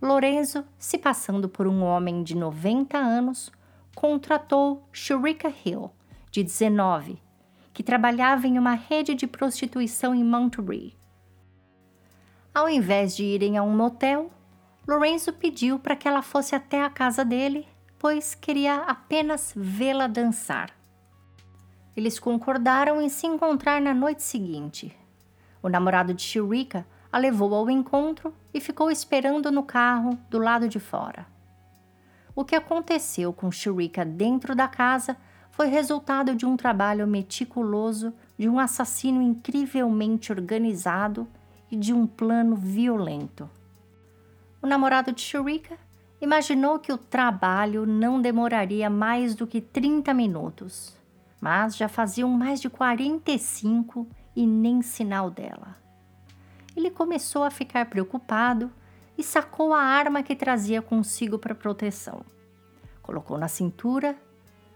[0.00, 3.52] Lorenzo, se passando por um homem de 90 anos,
[3.94, 5.90] contratou Shurika Hill,
[6.30, 7.22] de 19,
[7.72, 10.96] que trabalhava em uma rede de prostituição em Monterey.
[12.54, 14.30] Ao invés de irem a um motel,
[14.88, 20.81] Lorenzo pediu para que ela fosse até a casa dele, pois queria apenas vê-la dançar.
[21.94, 24.96] Eles concordaram em se encontrar na noite seguinte.
[25.62, 30.66] O namorado de Shirika a levou ao encontro e ficou esperando no carro do lado
[30.68, 31.26] de fora.
[32.34, 35.18] O que aconteceu com Shirika dentro da casa
[35.50, 41.28] foi resultado de um trabalho meticuloso, de um assassino incrivelmente organizado
[41.70, 43.50] e de um plano violento.
[44.62, 45.76] O namorado de Shirika
[46.22, 51.01] imaginou que o trabalho não demoraria mais do que 30 minutos
[51.42, 55.76] mas já faziam mais de 45 e nem sinal dela.
[56.76, 58.70] Ele começou a ficar preocupado
[59.18, 62.24] e sacou a arma que trazia consigo para proteção.
[63.02, 64.16] Colocou na cintura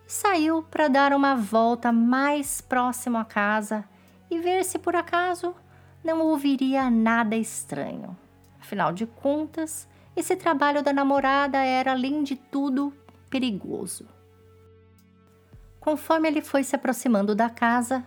[0.09, 3.85] e saiu para dar uma volta mais próximo à casa
[4.29, 5.55] e ver se por acaso
[6.03, 8.17] não ouviria nada estranho.
[8.61, 12.93] Afinal de contas, esse trabalho da namorada era, além de tudo,
[13.31, 14.16] perigoso.
[15.87, 18.05] Conforme ele foi se aproximando da casa,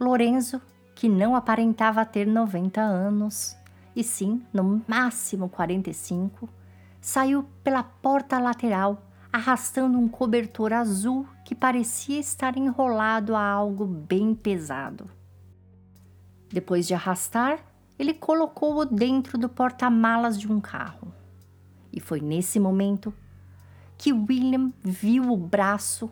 [0.00, 0.58] Lorenzo,
[0.94, 3.54] que não aparentava ter 90 anos,
[3.94, 6.48] e sim no máximo 45,
[6.98, 14.34] saiu pela porta lateral arrastando um cobertor azul que parecia estar enrolado a algo bem
[14.34, 15.10] pesado.
[16.48, 17.58] Depois de arrastar,
[17.98, 21.12] ele colocou-o dentro do porta-malas de um carro.
[21.92, 23.12] E foi nesse momento
[23.98, 26.10] que William viu o braço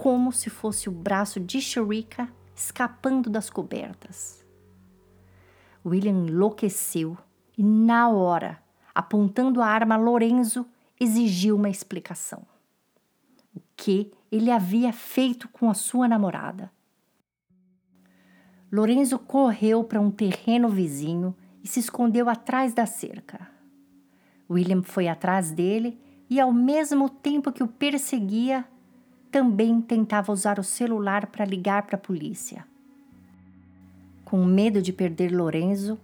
[0.00, 2.26] como se fosse o braço de Shurika
[2.56, 4.42] escapando das cobertas.
[5.84, 7.18] William enlouqueceu
[7.58, 8.62] e, na hora,
[8.94, 10.66] apontando a arma a Lorenzo,
[10.98, 12.46] exigiu uma explicação.
[13.54, 16.72] O que ele havia feito com a sua namorada
[18.72, 23.50] Lorenzo correu para um terreno vizinho e se escondeu atrás da cerca.
[24.48, 28.64] William foi atrás dele e, ao mesmo tempo que o perseguia,
[29.30, 32.64] também tentava usar o celular para ligar para a polícia.
[34.24, 35.98] Com medo de perder Lorenzo,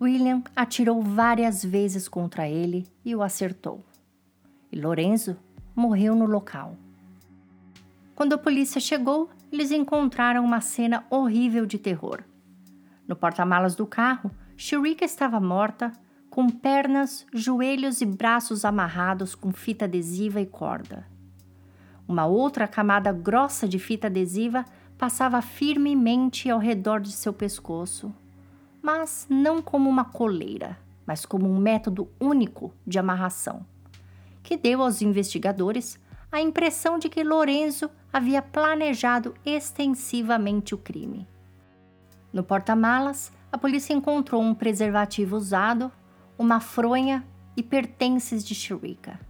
[0.00, 3.84] William atirou várias vezes contra ele e o acertou.
[4.70, 5.36] E Lorenzo
[5.74, 6.76] morreu no local.
[8.14, 12.22] Quando a polícia chegou, eles encontraram uma cena horrível de terror.
[13.06, 15.92] No porta-malas do carro, Shurika estava morta,
[16.28, 21.06] com pernas, joelhos e braços amarrados com fita adesiva e corda.
[22.08, 24.64] Uma outra camada grossa de fita adesiva
[24.96, 28.10] passava firmemente ao redor de seu pescoço,
[28.80, 33.64] mas não como uma coleira, mas como um método único de amarração,
[34.42, 36.00] que deu aos investigadores
[36.32, 41.28] a impressão de que Lorenzo havia planejado extensivamente o crime.
[42.32, 45.92] No porta-malas, a polícia encontrou um preservativo usado,
[46.38, 47.22] uma fronha
[47.54, 49.27] e pertences de Shirika.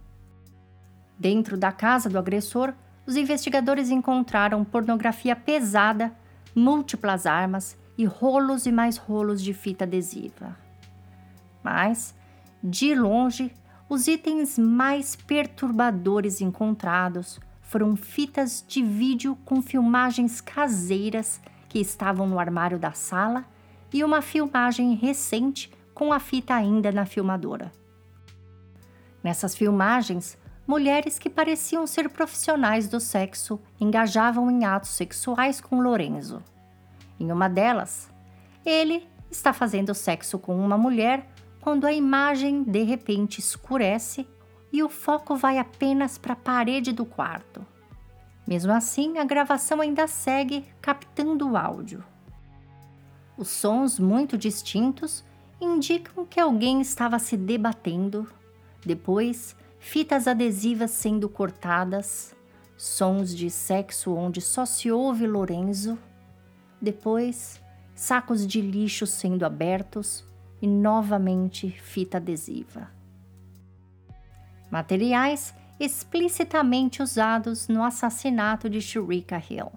[1.19, 2.73] Dentro da casa do agressor,
[3.05, 6.15] os investigadores encontraram pornografia pesada,
[6.55, 10.55] múltiplas armas e rolos e mais rolos de fita adesiva.
[11.61, 12.15] Mas,
[12.63, 13.51] de longe,
[13.89, 22.39] os itens mais perturbadores encontrados foram fitas de vídeo com filmagens caseiras que estavam no
[22.39, 23.43] armário da sala
[23.91, 27.71] e uma filmagem recente com a fita ainda na filmadora.
[29.21, 30.37] Nessas filmagens,
[30.69, 36.43] mulheres que pareciam ser profissionais do sexo engajavam em atos sexuais com Lorenzo.
[37.19, 38.07] Em uma delas,
[38.63, 41.27] ele está fazendo sexo com uma mulher
[41.59, 44.27] quando a imagem de repente escurece
[44.71, 47.65] e o foco vai apenas para a parede do quarto.
[48.47, 52.03] Mesmo assim, a gravação ainda segue captando o áudio.
[53.35, 55.25] Os sons muito distintos
[55.59, 58.31] indicam que alguém estava se debatendo.
[58.85, 62.35] Depois, fitas adesivas sendo cortadas,
[62.77, 65.97] sons de sexo onde só se ouve Lorenzo,
[66.81, 67.61] depois
[67.95, 70.25] sacos de lixo sendo abertos
[70.61, 72.91] e novamente fita adesiva.
[74.69, 79.71] Materiais explicitamente usados no assassinato de Shurika Hill.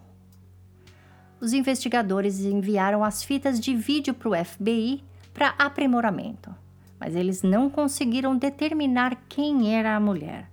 [1.41, 6.62] Os investigadores enviaram as fitas de vídeo para o FBI para aprimoramento
[7.03, 10.49] mas eles não conseguiram determinar quem era a mulher.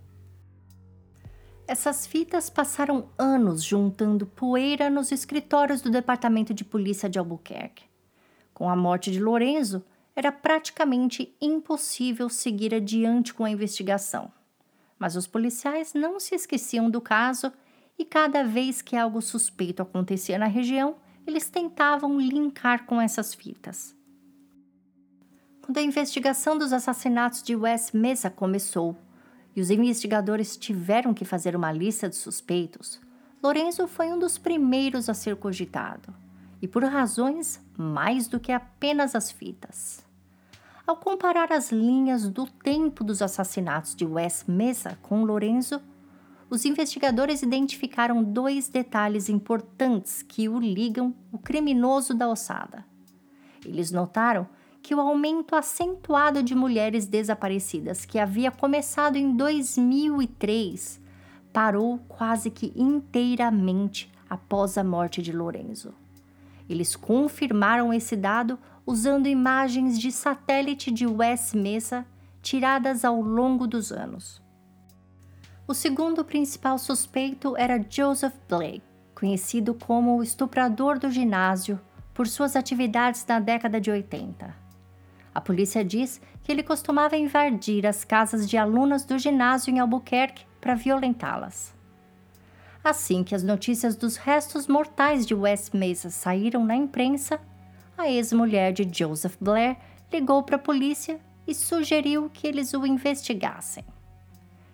[1.68, 7.84] Essas fitas passaram anos juntando poeira nos escritórios do Departamento de Polícia de Albuquerque.
[8.52, 9.86] Com a morte de Lorenzo,
[10.16, 14.32] era praticamente impossível seguir adiante com a investigação.
[14.98, 17.54] Mas os policiais não se esqueciam do caso
[17.96, 20.96] e cada vez que algo suspeito acontecia na região,
[21.28, 23.99] eles tentavam linkar com essas fitas.
[25.70, 28.98] Quando a investigação dos assassinatos de West Mesa começou
[29.56, 33.00] e os investigadores tiveram que fazer uma lista de suspeitos,
[33.44, 36.12] Lorenzo foi um dos primeiros a ser cogitado,
[36.60, 40.04] e por razões mais do que apenas as fitas.
[40.88, 45.80] Ao comparar as linhas do tempo dos assassinatos de West Mesa com Lorenzo,
[46.50, 52.84] os investigadores identificaram dois detalhes importantes que o ligam o criminoso da ossada.
[53.64, 54.50] Eles notaram
[54.90, 61.00] que o aumento acentuado de mulheres desaparecidas, que havia começado em 2003,
[61.54, 65.94] parou quase que inteiramente após a morte de Lorenzo.
[66.68, 72.04] Eles confirmaram esse dado usando imagens de satélite de West Mesa
[72.42, 74.42] tiradas ao longo dos anos.
[75.68, 78.82] O segundo principal suspeito era Joseph Blake,
[79.14, 81.80] conhecido como o estuprador do ginásio
[82.12, 84.68] por suas atividades na década de 80.
[85.40, 90.44] A polícia diz que ele costumava invadir as casas de alunas do ginásio em Albuquerque
[90.60, 91.74] para violentá-las.
[92.84, 97.40] Assim que as notícias dos restos mortais de West Mesa saíram na imprensa,
[97.98, 99.78] a ex-mulher de Joseph Blair
[100.12, 103.86] ligou para a polícia e sugeriu que eles o investigassem.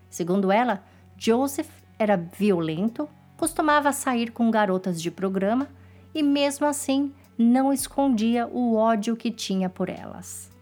[0.10, 0.84] Segundo ela,
[1.16, 3.08] Joseph era violento,
[3.38, 5.68] costumava sair com garotas de programa
[6.12, 10.55] e, mesmo assim, não escondia o ódio que tinha por elas.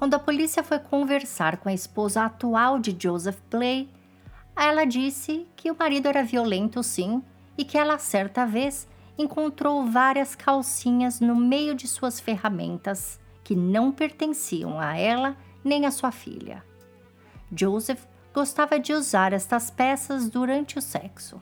[0.00, 3.86] Quando a polícia foi conversar com a esposa atual de Joseph Play,
[4.56, 7.22] ela disse que o marido era violento, sim,
[7.58, 8.88] e que ela certa vez
[9.18, 15.90] encontrou várias calcinhas no meio de suas ferramentas que não pertenciam a ela nem a
[15.90, 16.64] sua filha.
[17.54, 21.38] Joseph gostava de usar estas peças durante o sexo.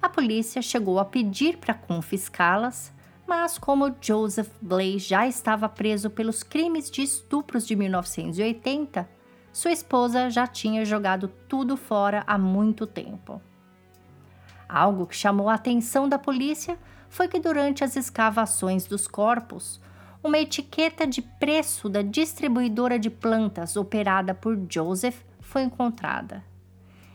[0.00, 2.92] A polícia chegou a pedir para confiscá-las,
[3.30, 9.08] Mas como Joseph Blay já estava preso pelos crimes de estupros de 1980,
[9.52, 13.40] sua esposa já tinha jogado tudo fora há muito tempo.
[14.68, 16.76] Algo que chamou a atenção da polícia
[17.08, 19.80] foi que durante as escavações dos corpos,
[20.24, 26.42] uma etiqueta de preço da distribuidora de plantas operada por Joseph foi encontrada.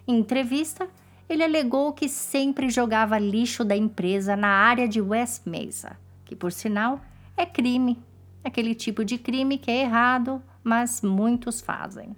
[0.07, 0.87] Em entrevista,
[1.27, 6.51] ele alegou que sempre jogava lixo da empresa na área de West Mesa, que por
[6.51, 6.99] sinal
[7.37, 8.03] é crime,
[8.43, 12.15] aquele tipo de crime que é errado, mas muitos fazem.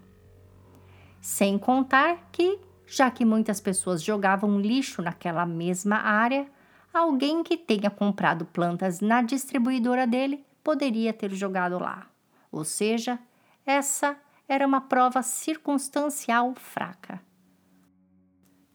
[1.22, 6.48] Sem contar que, já que muitas pessoas jogavam lixo naquela mesma área,
[6.94, 12.08] alguém que tenha comprado plantas na distribuidora dele poderia ter jogado lá.
[12.52, 13.20] Ou seja,
[13.66, 17.22] essa era uma prova circunstancial fraca.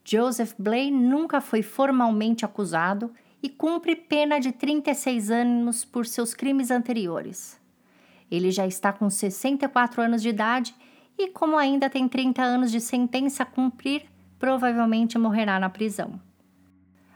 [0.05, 3.12] Joseph Blay nunca foi formalmente acusado
[3.43, 7.61] e cumpre pena de 36 anos por seus crimes anteriores.
[8.30, 10.74] Ele já está com 64 anos de idade
[11.18, 14.05] e, como ainda tem 30 anos de sentença a cumprir,
[14.38, 16.20] provavelmente morrerá na prisão.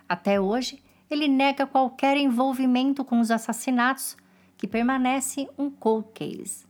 [0.08, 4.16] Até hoje, ele nega qualquer envolvimento com os assassinatos,
[4.56, 6.66] que permanece um cold case.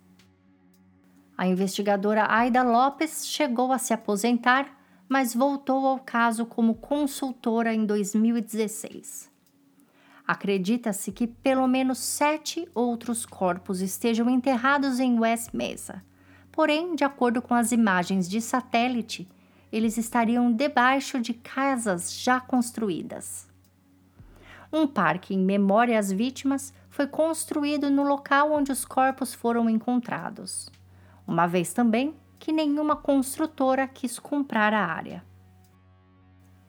[1.36, 4.76] A investigadora Aida Lopes chegou a se aposentar,
[5.08, 9.35] mas voltou ao caso como consultora em 2016.
[10.26, 16.02] Acredita-se que pelo menos sete outros corpos estejam enterrados em West Mesa.
[16.50, 19.28] Porém, de acordo com as imagens de satélite,
[19.70, 23.46] eles estariam debaixo de casas já construídas.
[24.72, 30.68] Um parque em memória às vítimas foi construído no local onde os corpos foram encontrados,
[31.26, 35.24] uma vez também que nenhuma construtora quis comprar a área.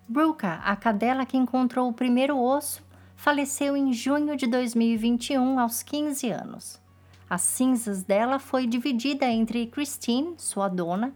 [0.08, 2.86] Bruca, a cadela que encontrou o primeiro osso,
[3.18, 6.82] faleceu em junho de 2021 aos 15 anos.
[7.30, 11.14] As cinzas dela foi dividida entre Christine, sua dona,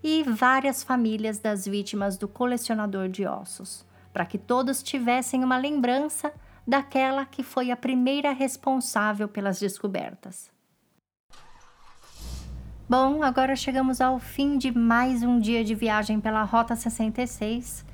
[0.00, 6.32] e várias famílias das vítimas do colecionador de ossos para que todos tivessem uma lembrança
[6.66, 10.50] daquela que foi a primeira responsável pelas descobertas.
[12.88, 17.84] Bom, agora chegamos ao fim de mais um dia de viagem pela Rota 66.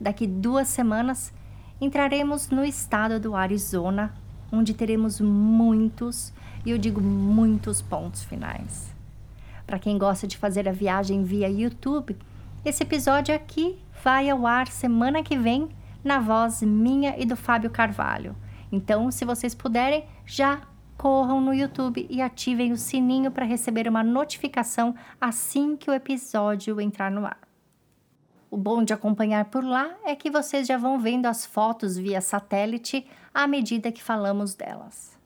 [0.00, 1.32] Daqui duas semanas
[1.80, 4.12] entraremos no estado do Arizona,
[4.52, 6.32] onde teremos muitos,
[6.64, 8.94] e eu digo muitos pontos finais.
[9.66, 12.16] Para quem gosta de fazer a viagem via YouTube,
[12.64, 15.68] esse episódio aqui vai ao ar semana que vem
[16.02, 18.34] na voz minha e do Fábio Carvalho.
[18.72, 20.60] Então, se vocês puderem, já
[20.96, 26.80] corram no YouTube e ativem o sininho para receber uma notificação assim que o episódio
[26.80, 27.47] entrar no ar.
[28.50, 32.20] O bom de acompanhar por lá é que vocês já vão vendo as fotos via
[32.20, 35.16] satélite à medida que falamos delas.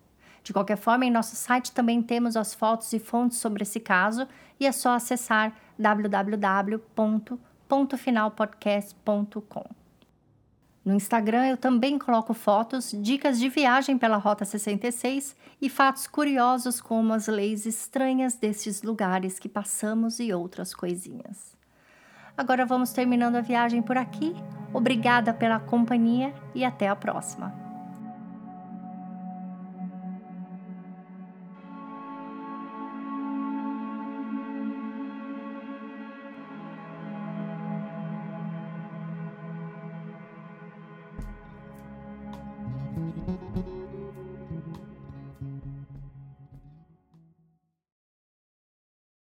[0.42, 4.26] De qualquer forma, em nosso site também temos as fotos e fontes sobre esse caso
[4.58, 6.80] e é só acessar www
[7.72, 9.64] pontofinalpodcast.com.
[10.84, 16.82] No Instagram eu também coloco fotos, dicas de viagem pela Rota 66 e fatos curiosos
[16.82, 21.51] como as leis estranhas desses lugares que passamos e outras coisinhas.
[22.36, 24.34] Agora vamos terminando a viagem por aqui.
[24.72, 27.61] Obrigada pela companhia e até a próxima.